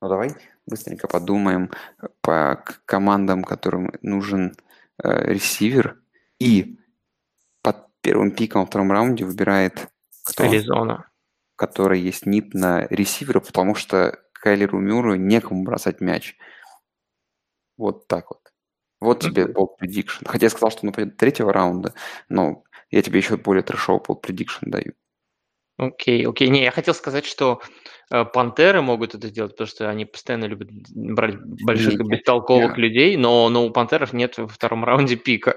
[0.00, 0.30] Ну давай
[0.66, 1.70] быстренько подумаем
[2.20, 4.56] по командам, которым нужен
[5.02, 6.00] э, ресивер.
[6.38, 6.78] И
[7.62, 9.88] под первым пиком во втором раунде выбирает
[10.24, 10.44] кто?
[10.44, 11.10] Аризона.
[11.56, 16.36] Который есть нип на ресивера, потому что Кайлеру Мюру некому бросать мяч.
[17.78, 18.52] Вот так вот.
[19.00, 20.26] Вот тебе bold prediction.
[20.26, 21.94] Хотя я сказал, что он пойдет третьего раунда,
[22.28, 24.92] но я тебе еще более трешовый bold prediction даю.
[25.76, 26.50] Окей, окей.
[26.50, 27.60] Не, я хотел сказать, что
[28.10, 32.82] э, пантеры могут это сделать, потому что они постоянно любят брать больших и бестолковых я...
[32.82, 35.56] людей, но, но у пантеров нет во втором раунде пика.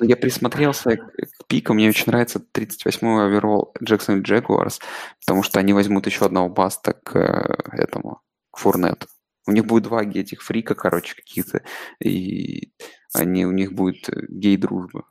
[0.00, 4.80] Я присмотрелся к, к пику, мне очень нравится 38-й оверолл Джексон Джегуарс,
[5.26, 8.22] потому что они возьмут еще одного баста к э, этому,
[8.58, 9.06] к Фурнету.
[9.46, 11.62] У них будет два этих фрика, короче, каких-то,
[12.04, 12.72] и
[13.14, 15.04] они, у них будет э, гей-дружба.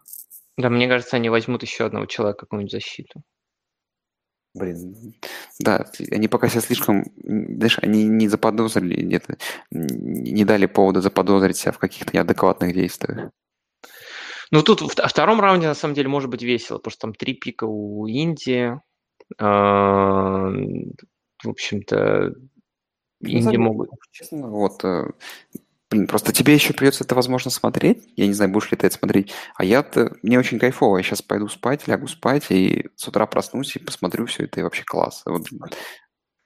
[0.58, 3.24] Да, мне кажется, они возьмут еще одного человека, какую-нибудь защиту.
[4.54, 5.14] Блин,
[5.60, 9.38] да, они пока себя слишком, знаешь, они не заподозрили где-то,
[9.72, 13.32] не дали повода заподозрить себя в каких-то неадекватных действиях.
[14.52, 17.34] Ну, тут в втором раунде, на самом деле, может быть весело, потому что там три
[17.34, 18.80] пика у Индии.
[19.39, 20.50] А,
[21.43, 22.34] в общем-то,
[23.22, 23.89] Индии могут...
[24.11, 25.11] Честно, вот, э,
[25.89, 28.03] Блин, просто тебе еще придется это, возможно, смотреть.
[28.18, 29.32] Я не знаю, будешь ли ты это смотреть.
[29.55, 30.97] А я-то, мне очень кайфово.
[30.97, 34.63] Я сейчас пойду спать, лягу спать, и с утра проснусь и посмотрю все это, и
[34.63, 35.24] вообще класс.
[35.26, 35.43] Вот,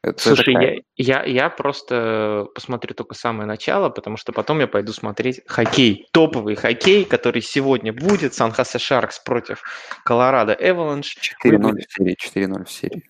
[0.03, 0.81] это Слушай, такая...
[0.95, 6.07] я, я, я просто посмотрю только самое начало, потому что потом я пойду смотреть хоккей.
[6.11, 8.33] Топовый хоккей, который сегодня будет.
[8.33, 9.63] Сан-Хосе Шаркс против
[10.03, 11.15] Колорадо Эваланш.
[11.43, 12.17] 4-0 в серии,
[12.47, 13.09] 4-0 в серии.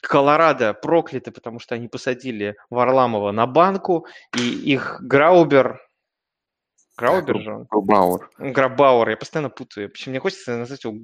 [0.00, 5.80] Колорадо прокляты, потому что они посадили Варламова на банку, и их Граубер...
[6.96, 7.66] Граубер же?
[7.70, 8.30] Грабауэр.
[8.38, 9.88] Грабауэр, я постоянно путаю.
[9.88, 10.96] Почему мне хочется назвать его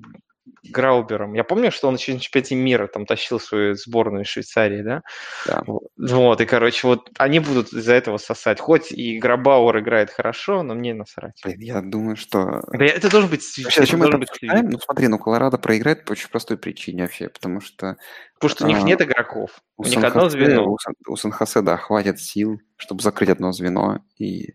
[0.62, 1.34] Граубером.
[1.34, 5.03] Я помню, что он еще на чемпионате мира там тащил свою сборную Швейцарии, да?
[5.47, 5.62] Да.
[5.97, 8.61] Вот, и, короче, вот они будут из-за этого сосать.
[8.61, 11.40] Хоть и Грабауэр играет хорошо, но мне насрать.
[11.45, 12.62] Блин, я думаю, что...
[12.72, 13.42] Это должен быть...
[13.62, 14.28] Вообще, это быть...
[14.42, 17.97] Ну, смотри, ну, Колорадо проиграет по очень простой причине вообще, потому что...
[18.34, 19.62] Потому что у них а, нет игроков.
[19.76, 20.66] У, у них одно звено.
[20.66, 20.76] У,
[21.09, 24.01] у Сан-Хосе, да, хватит сил, чтобы закрыть одно звено.
[24.18, 24.55] И...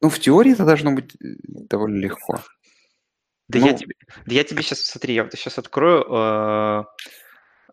[0.00, 2.40] Ну, в теории это должно быть э, довольно легко.
[3.48, 3.94] Да, ну, я тебе,
[4.26, 6.04] да я тебе сейчас, смотри, я вот сейчас открою...
[6.08, 6.84] Э,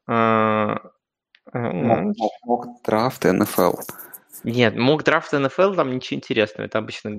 [0.08, 0.76] э,
[1.54, 2.14] э,
[2.44, 3.74] мок драфт НФЛ.
[4.44, 6.66] Нет, мок драфт НФЛ там ничего интересного.
[6.66, 7.12] Это обычно...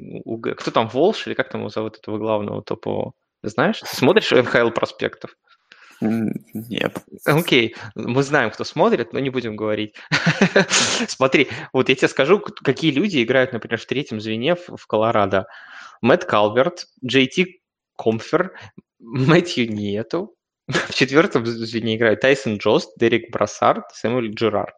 [0.54, 3.12] Кто там, Волш или как там его зовут, этого главного топового?
[3.42, 3.80] Знаешь?
[3.80, 5.36] Ты смотришь НХЛ проспектов?
[6.00, 6.98] Нет.
[7.24, 9.94] Окей, мы знаем, кто смотрит, но не будем говорить.
[11.08, 15.46] Смотри, вот я тебе скажу, какие люди играют, например, в третьем звене в Колорадо.
[16.00, 17.61] Мэтт Калверт, Джей Ти
[17.96, 18.56] Комфер,
[18.98, 20.34] Мэтью нету.
[20.68, 24.74] В четвертом звене играет Тайсон Джост, Дерек Брассард, Сэмюэль Джерард.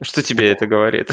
[0.00, 1.10] Что тебе это говорит?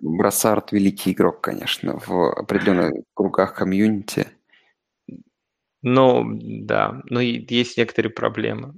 [0.00, 4.28] Брассард великий игрок, конечно, в определенных кругах комьюнити.
[5.82, 8.74] Ну, да, но есть некоторые проблемы.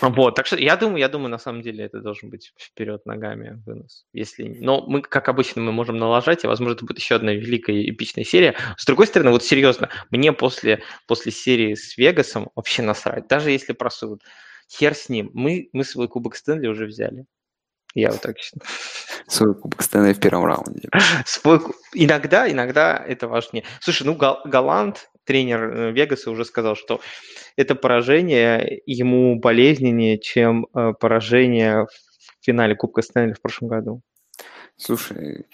[0.00, 3.62] Вот, так что я думаю, я думаю, на самом деле это должен быть вперед ногами
[3.66, 4.06] вынос.
[4.12, 7.82] Если, но мы, как обычно, мы можем налажать, и, возможно, это будет еще одна великая
[7.88, 8.54] эпичная серия.
[8.76, 13.72] С другой стороны, вот серьезно, мне после, после серии с Вегасом вообще насрать, даже если
[13.72, 14.22] просудят.
[14.70, 15.30] Хер с ним.
[15.34, 17.26] Мы, мы свой кубок Стэнли уже взяли.
[17.94, 18.62] Я вот так считаю.
[19.26, 20.88] Свой кубок Стэнли в первом раунде.
[21.26, 21.60] Свой...
[21.92, 23.64] Иногда, иногда это важнее.
[23.80, 27.00] Слушай, ну Голланд, тренер э, Вегаса уже сказал, что
[27.56, 34.02] это поражение ему болезненнее, чем э, поражение в финале Кубка Стэнли в прошлом году.
[34.76, 35.46] Слушай,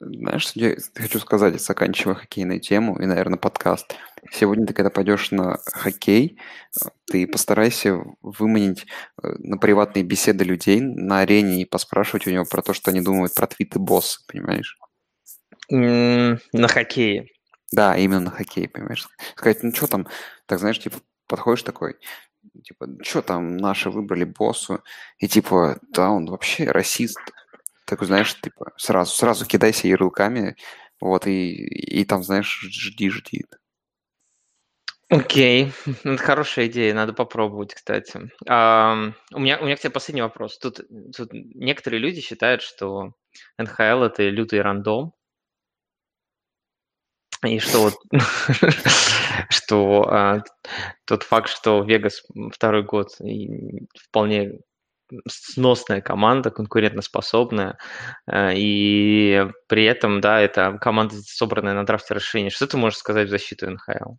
[0.00, 3.96] знаешь, что я хочу сказать, заканчивая хоккейную тему и, наверное, подкаст.
[4.32, 6.38] Сегодня ты, когда пойдешь на хоккей,
[7.06, 8.86] ты постарайся выманить
[9.22, 13.00] э, на приватные беседы людей на арене и поспрашивать у него про то, что они
[13.00, 14.78] думают про твиты босса, понимаешь?
[15.70, 17.26] на хоккее.
[17.72, 19.08] Да, именно на хоккей, понимаешь?
[19.36, 20.06] Сказать, ну что там,
[20.46, 21.96] так знаешь, типа, подходишь такой,
[22.62, 24.82] типа, что там наши выбрали боссу,
[25.18, 27.18] и типа, да, он вообще расист.
[27.86, 30.56] Такой, знаешь, типа, сразу, сразу кидайся ярлыками,
[31.00, 33.44] вот, и, и там, знаешь, жди, жди.
[35.10, 35.72] Окей,
[36.04, 38.30] это хорошая идея, надо попробовать, кстати.
[38.48, 40.58] А, у, меня, у меня к тебе последний вопрос.
[40.58, 40.80] Тут,
[41.16, 43.12] тут некоторые люди считают, что
[43.58, 45.12] НХЛ– это лютый рандом,
[47.44, 47.94] и что вот,
[49.48, 50.42] что а,
[51.04, 52.22] тот факт, что Вегас
[52.52, 54.60] второй год и вполне
[55.28, 57.78] сносная команда, конкурентоспособная,
[58.26, 62.50] а, и при этом, да, это команда, собранная на драфте расширения.
[62.50, 64.14] Что ты можешь сказать в защиту НХЛ?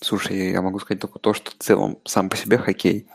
[0.00, 3.08] Слушай, я могу сказать только то, что в целом сам по себе хоккей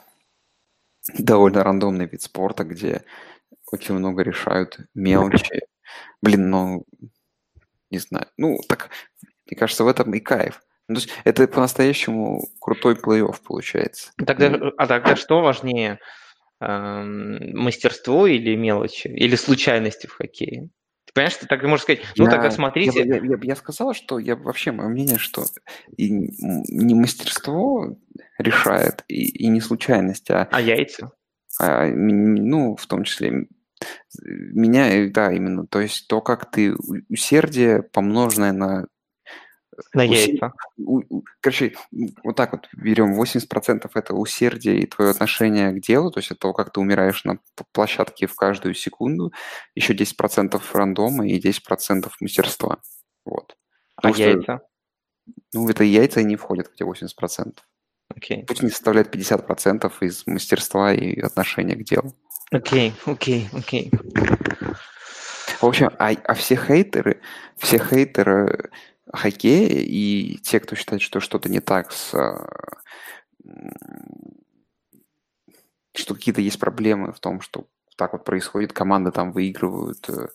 [1.18, 3.04] довольно рандомный вид спорта, где
[3.72, 5.62] очень много решают мелочи.
[6.22, 6.86] Блин, ну,
[7.94, 8.26] не знаю.
[8.38, 8.90] Ну, так,
[9.46, 10.62] мне кажется, в этом и кайф.
[10.90, 14.12] Ну, то есть это по-настоящему крутой плей-офф получается.
[14.26, 16.00] Тогда, а тогда что важнее,
[16.60, 20.70] эм, мастерство или мелочи, или случайности в хоккее?
[21.06, 23.00] Ты понимаешь, ты так можешь сказать, ну я, тогда смотрите...
[23.00, 25.44] Я, я, я, я сказал, что я вообще, мое мнение, что
[25.96, 27.96] и не мастерство
[28.38, 30.50] решает, и, и не случайность, а...
[30.52, 31.12] А яйца?
[31.60, 33.48] А, ну, в том числе
[34.20, 35.68] меня, да, именно.
[35.68, 36.76] То есть то, как ты
[37.10, 38.88] усердие, помноженное на
[39.94, 40.54] на яйца.
[41.40, 41.76] Короче,
[42.24, 46.40] вот так вот берем 80% это усердие и твое отношение к делу, то есть это
[46.40, 47.40] то, как ты умираешь на
[47.72, 49.34] площадке в каждую секунду,
[49.76, 52.80] еще 10% рандома и 10% мастерства.
[53.26, 53.56] Вот.
[53.96, 54.62] А Потому а что, яйца?
[55.54, 57.58] Ну, это яйца не входят в эти 80%.
[58.16, 58.46] Okay.
[58.46, 62.14] Пусть не составляет 50% из мастерства и отношения к делу.
[62.54, 63.92] Окей, окей, окей.
[65.60, 67.20] В общем, а, а все хейтеры,
[67.58, 68.70] все хейтеры
[69.12, 72.12] хоккея и те, кто считает, что что-то не так с,
[75.96, 77.66] что какие-то есть проблемы в том, что
[77.98, 80.28] так вот происходит, команды там выигрывают э,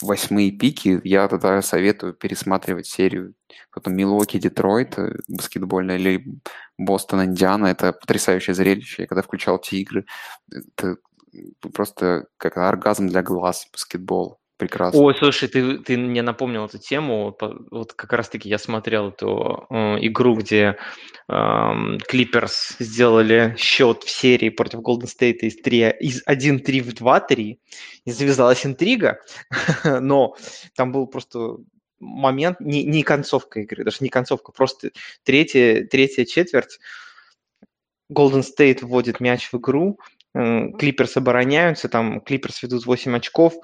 [0.00, 3.34] восьмые пики, я тогда советую пересматривать серию
[3.72, 6.40] потом Милуоки, Детройт, э, баскетбольная, или
[6.78, 7.66] Бостон, Индиана.
[7.66, 9.02] Это потрясающее зрелище.
[9.02, 10.06] Я когда включал те игры,
[10.50, 10.96] это
[11.72, 15.00] просто как оргазм для глаз баскетбол прекрасно.
[15.00, 17.36] Ой, слушай, ты, ты мне напомнил эту тему.
[17.70, 20.76] Вот как раз-таки я смотрел эту э, игру, где
[21.28, 27.58] Клиперс э, сделали счет в серии против Golden State из, 3, из 1-3 в 2-3.
[28.04, 29.20] И завязалась интрига,
[29.84, 30.36] но
[30.76, 31.56] там был просто
[31.98, 34.90] момент, не, не концовка игры, даже не концовка, просто
[35.22, 36.78] третья, третья четверть.
[38.12, 39.98] Golden State вводит мяч в игру,
[40.32, 43.54] Клиперс обороняются, там Клиперс ведут 8 очков,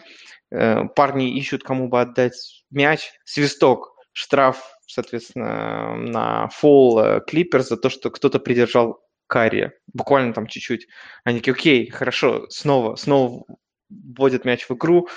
[0.53, 7.89] Э, парни ищут, кому бы отдать мяч, свисток, штраф, соответственно, на фол Клипер за то,
[7.89, 10.89] что кто-то придержал Карри, буквально там чуть-чуть.
[11.25, 13.45] Они такие, окей, хорошо, снова, снова
[13.89, 15.09] вводят мяч в игру,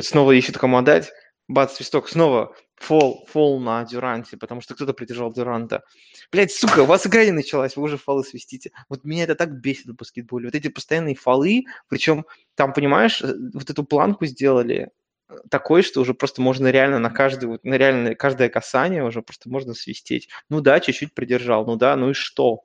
[0.00, 1.12] снова ищут, кому отдать,
[1.48, 5.84] бац, свисток, снова фол, фол на Дюранте, потому что кто-то придержал Дюранта.
[6.30, 8.72] Блять, сука, у вас игра не началась, вы уже фолы свистите.
[8.88, 10.46] Вот меня это так бесит в баскетболе.
[10.46, 14.90] Вот эти постоянные фолы, причем там, понимаешь, э, вот эту планку сделали
[15.28, 19.48] э, такой, что уже просто можно реально на каждое, на реально каждое касание уже просто
[19.48, 20.28] можно свистеть.
[20.48, 22.64] Ну да, чуть-чуть придержал, ну да, ну и что?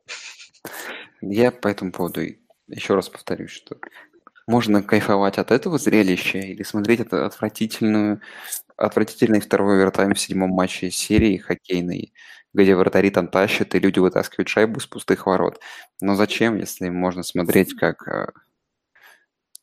[1.21, 2.21] Я по этому поводу
[2.67, 3.77] еще раз повторюсь, что
[4.47, 8.21] можно кайфовать от этого зрелища или смотреть это отвратительную,
[8.77, 12.13] отвратительный второй овертайм в седьмом матче серии хоккейной,
[12.53, 15.59] где вратари там тащат и люди вытаскивают шайбу с пустых ворот.
[16.01, 18.27] Но зачем, если можно смотреть, как э,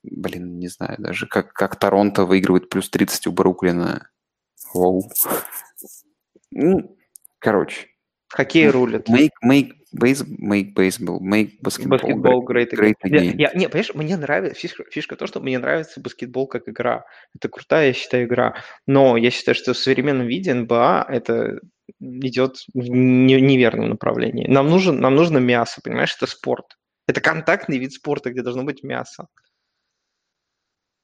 [0.04, 4.08] блин, не знаю даже, как, как Торонто выигрывает плюс 30 у Бруклина.
[4.72, 5.10] Воу.
[6.50, 6.96] Ну,
[7.38, 7.88] короче.
[8.35, 9.09] Хоккей рулит.
[9.09, 13.37] Make, make Base, make baseball, make basketball, basketball great, great, again.
[13.39, 17.05] Я, не, понимаешь, мне нравится, фишка, фишка то, что мне нравится баскетбол как игра.
[17.32, 18.57] Это крутая, я считаю, игра.
[18.89, 21.61] Но я считаю, что в современном виде НБА это
[22.01, 24.49] идет в неверном направлении.
[24.49, 26.76] Нам, нужен, нам нужно мясо, понимаешь, это спорт.
[27.07, 29.28] Это контактный вид спорта, где должно быть мясо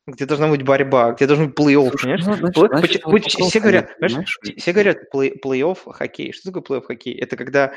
[0.07, 2.24] где должна быть борьба, где должен быть плей-офф, понимаешь?
[2.26, 6.32] Ну, значит, значит, значит, все, говорят, знаешь, все говорят плей- плей-офф хоккей.
[6.32, 7.14] Что такое плей-офф хоккей?
[7.14, 7.72] Это когда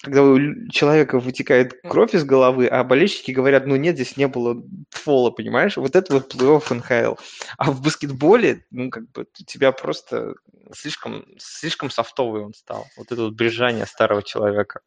[0.00, 0.38] когда у
[0.70, 5.76] человека вытекает кровь из головы, а болельщики говорят, ну нет, здесь не было фола, понимаешь?
[5.76, 7.16] Вот это вот плей-офф НХЛ.
[7.56, 10.34] А в баскетболе, ну, как бы, у тебя просто
[10.72, 12.86] слишком, слишком софтовый он стал.
[12.96, 14.80] Вот это вот брежание старого человека.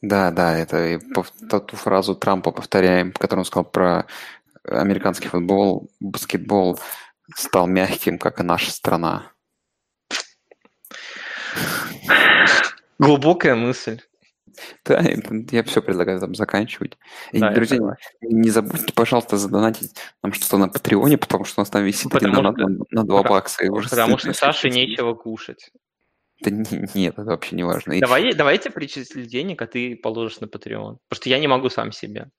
[0.00, 4.06] Да, да, это ту фразу Трампа повторяем, которую он сказал про
[4.64, 6.78] американский футбол, баскетбол
[7.34, 9.32] стал мягким, как и наша страна.
[12.98, 14.00] Глубокая мысль.
[14.84, 15.02] Да,
[15.50, 16.98] я все предлагаю там заканчивать.
[17.32, 17.78] И, да, друзья,
[18.20, 22.32] не забудьте, пожалуйста, задонатить нам что-то на Патреоне, потому что у нас там висит потому
[22.34, 23.64] аренда что, на, на 2 бакса.
[23.64, 25.70] И уже потому что Саше нечего кушать.
[26.40, 27.98] Да нет, это вообще не важно.
[28.00, 30.98] Давай, давайте перечислить денег, а ты положишь на Patreon.
[31.08, 32.30] Просто я не могу сам себе.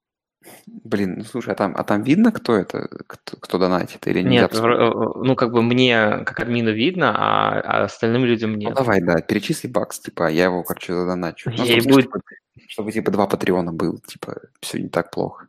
[0.66, 4.54] Блин, ну слушай, а там, а там видно, кто это, кто, кто донатит или нет?
[4.54, 8.72] Нет, ну как бы мне как админу видно, а, а остальным людям нет.
[8.72, 11.50] Ну давай, да, перечисли бакс, типа, а я его, короче, задоначу.
[11.50, 12.06] Ну, чтобы, будет...
[12.06, 12.24] чтобы,
[12.68, 15.48] чтобы, типа, два патреона было, типа, все не так плохо.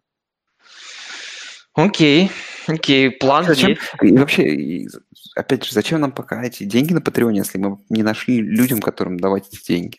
[1.75, 2.31] Окей,
[2.69, 3.83] окей, план зачем, есть.
[4.01, 4.89] И вообще, и,
[5.35, 9.19] опять же, зачем нам пока эти деньги на Патреоне, если мы не нашли людям, которым
[9.19, 9.99] давать эти деньги?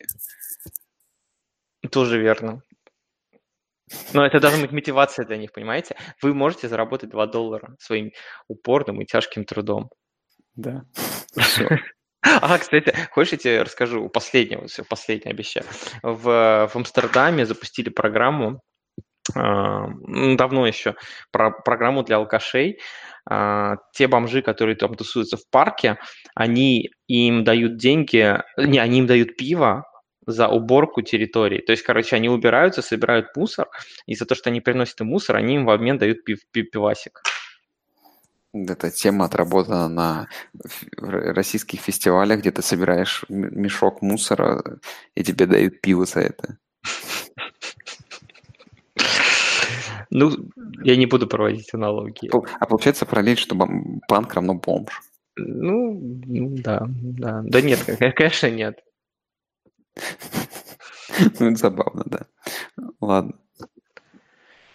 [1.91, 2.61] Тоже верно.
[4.13, 5.95] Но это должна быть мотивация для них, понимаете?
[6.21, 8.11] Вы можете заработать 2 доллара своим
[8.47, 9.89] упорным и тяжким трудом.
[10.55, 10.83] Да.
[12.41, 15.65] А, кстати, хочешь, я тебе расскажу последнего, все, последнее обещаю.
[16.01, 18.61] В, в Амстердаме запустили программу,
[19.35, 19.39] э,
[20.35, 20.95] давно еще,
[21.31, 22.79] про, программу для алкашей.
[23.29, 25.97] Э, те бомжи, которые там тусуются в парке,
[26.33, 29.83] они им дают деньги, не, они им дают пиво,
[30.25, 31.61] за уборку территории.
[31.61, 33.67] То есть, короче, они убираются, собирают мусор,
[34.05, 36.69] и за то, что они приносят им мусор, они им в обмен дают пив, пив,
[36.71, 37.21] пивасик.
[38.53, 40.27] Эта тема отработана на
[40.97, 44.79] российских фестивалях, где ты собираешь мешок мусора,
[45.13, 46.57] и тебе дают пиво за это.
[50.09, 50.31] Ну,
[50.83, 52.31] я не буду проводить аналогии.
[52.59, 53.57] А получается параллель, что
[54.07, 55.01] панк равно бомж.
[55.35, 57.41] Ну, ну да, да.
[57.43, 57.83] Да нет,
[58.15, 58.79] конечно, нет.
[61.39, 62.27] Ну, это забавно, да.
[62.99, 63.39] Ладно.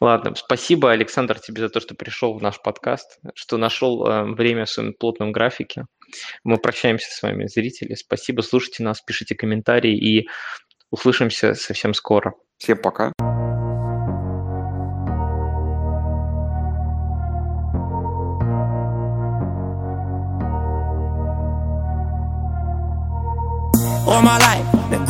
[0.01, 4.65] Ладно, спасибо, Александр, тебе за то, что пришел в наш подкаст, что нашел э, время
[4.65, 5.85] в своем плотном графике.
[6.43, 7.95] Мы прощаемся с вами, зрители.
[7.95, 10.29] Спасибо, слушайте нас, пишите комментарии и
[10.91, 12.33] услышимся совсем скоро.
[12.57, 13.13] Всем пока.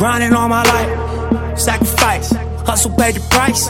[0.01, 1.59] Grinding all my life.
[1.59, 2.33] Sacrifice,
[2.65, 3.69] hustle paid the price.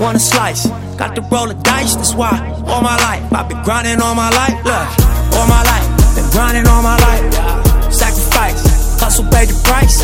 [0.00, 0.64] Want a slice,
[0.96, 2.32] got to roll the dice, that's why.
[2.64, 4.56] All my life, I've been grinding all my life.
[4.64, 4.88] Look,
[5.36, 7.92] all my life, been grinding all my life.
[7.92, 8.64] Sacrifice,
[8.96, 10.00] hustle paid the price.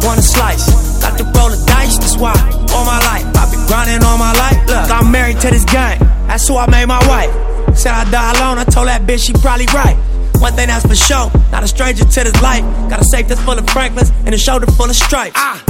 [0.00, 0.64] Want a slice,
[1.02, 2.32] got to roll the dice, that's why.
[2.72, 4.56] All my life, I've been grinding all my life.
[4.72, 6.00] Look, I'm married to this game,
[6.32, 7.76] that's who I made my wife.
[7.76, 10.00] Said I die alone, I told that bitch she probably right.
[10.40, 12.62] One thing that's for sure, not a stranger to this life.
[12.90, 15.36] Got a safe that's full of Franklins and a shoulder full of stripes.
[15.36, 15.60] I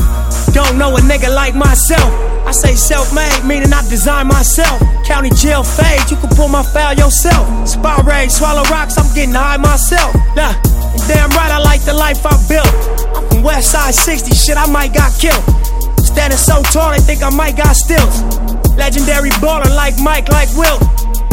[0.52, 2.04] don't know a nigga like myself.
[2.46, 4.80] I say self-made, meaning I design myself.
[5.06, 7.68] County jail fade, you can pull my file yourself.
[7.68, 10.14] Spy raid, swallow rocks, I'm getting high myself.
[10.36, 10.52] Nah,
[11.08, 12.68] damn right I like the life I built.
[13.16, 15.42] I'm from West Side 60, shit I might got killed.
[16.04, 18.22] Standing so tall, they think I might got stills.
[18.76, 20.82] Legendary baller like Mike, like Wilt.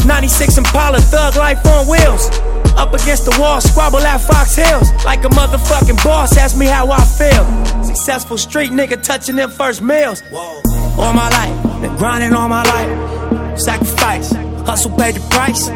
[0.06, 2.30] 96 Impala, thug life on wheels.
[2.78, 4.92] Up against the wall, squabble at Fox Hills.
[5.06, 7.84] Like a motherfucking boss, ask me how I feel.
[7.84, 10.24] Successful street nigga touching them first meals.
[10.32, 13.60] All my life, been grinding all my life.
[13.60, 14.32] Sacrifice,
[14.66, 15.70] hustle paid the price.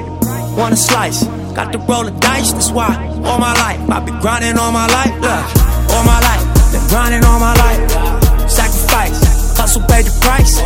[0.57, 1.23] Want a slice,
[1.53, 2.95] got to roll the dice, that's why.
[3.25, 5.13] All my life, I've been grinding all my life.
[5.19, 5.45] Look,
[5.91, 8.49] all my life, been grinding all my life.
[8.49, 9.19] Sacrifice,
[9.57, 10.61] hustle paid the price.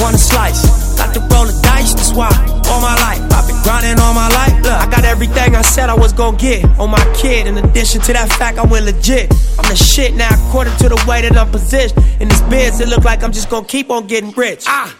[0.00, 0.64] Want a slice,
[1.00, 2.28] got to roll the dice, that's why.
[2.68, 4.54] All my life, I've been grinding all my life.
[4.62, 7.46] Look, I got everything I said I was gonna get on my kid.
[7.46, 9.32] In addition to that fact, I went legit.
[9.58, 11.98] I'm the shit now, according to the way that I'm positioned.
[12.20, 14.64] In this biz, it look like I'm just gonna keep on getting rich.
[14.66, 14.94] Ah.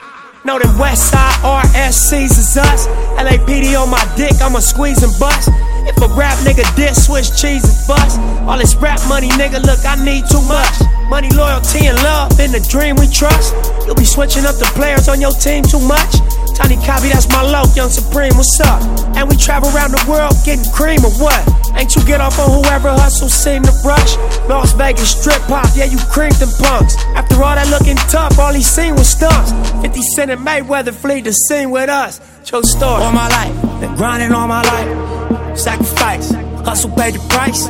[0.45, 2.87] Know them West Side RSCs is us.
[3.21, 5.51] LAPD on my dick, I'ma squeeze and bust.
[5.89, 8.19] If a rap nigga diss, switch cheese and bust.
[8.49, 10.75] All this rap money, nigga, look, I need too much.
[11.09, 13.55] Money, loyalty, and love in the dream we trust.
[13.87, 16.23] You'll be switching up the players on your team too much.
[16.55, 18.83] Tiny copy, that's my low, Young Supreme, what's up?
[19.17, 21.41] And we travel around the world getting cream or what?
[21.75, 24.17] Ain't you get off on whoever hustle seem to rush?
[24.47, 26.97] Las Vegas strip pop, yeah, you creamed them punks.
[27.17, 29.53] After all that looking tough, all he seen was stunts.
[29.81, 32.21] 50 Cent and Mayweather flee the scene with us.
[32.45, 33.03] True story.
[33.03, 35.40] All my life, been grinding all my life.
[35.57, 36.33] Sacrifice,
[36.65, 37.69] hustle paid the price.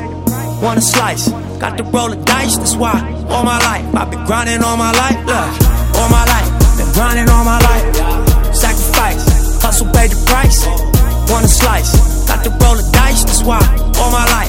[0.63, 1.29] Want a slice,
[1.59, 2.97] got to roll the dice, that's why.
[3.29, 5.19] All my life, I've been grinding all my life.
[5.25, 5.51] Look,
[5.97, 8.55] all my life, been grinding all my life.
[8.55, 9.25] Sacrifice,
[9.63, 10.67] hustle paid the price.
[11.31, 11.91] Want a slice,
[12.29, 13.61] got to roll the dice, that's why.
[13.99, 14.41] All my life,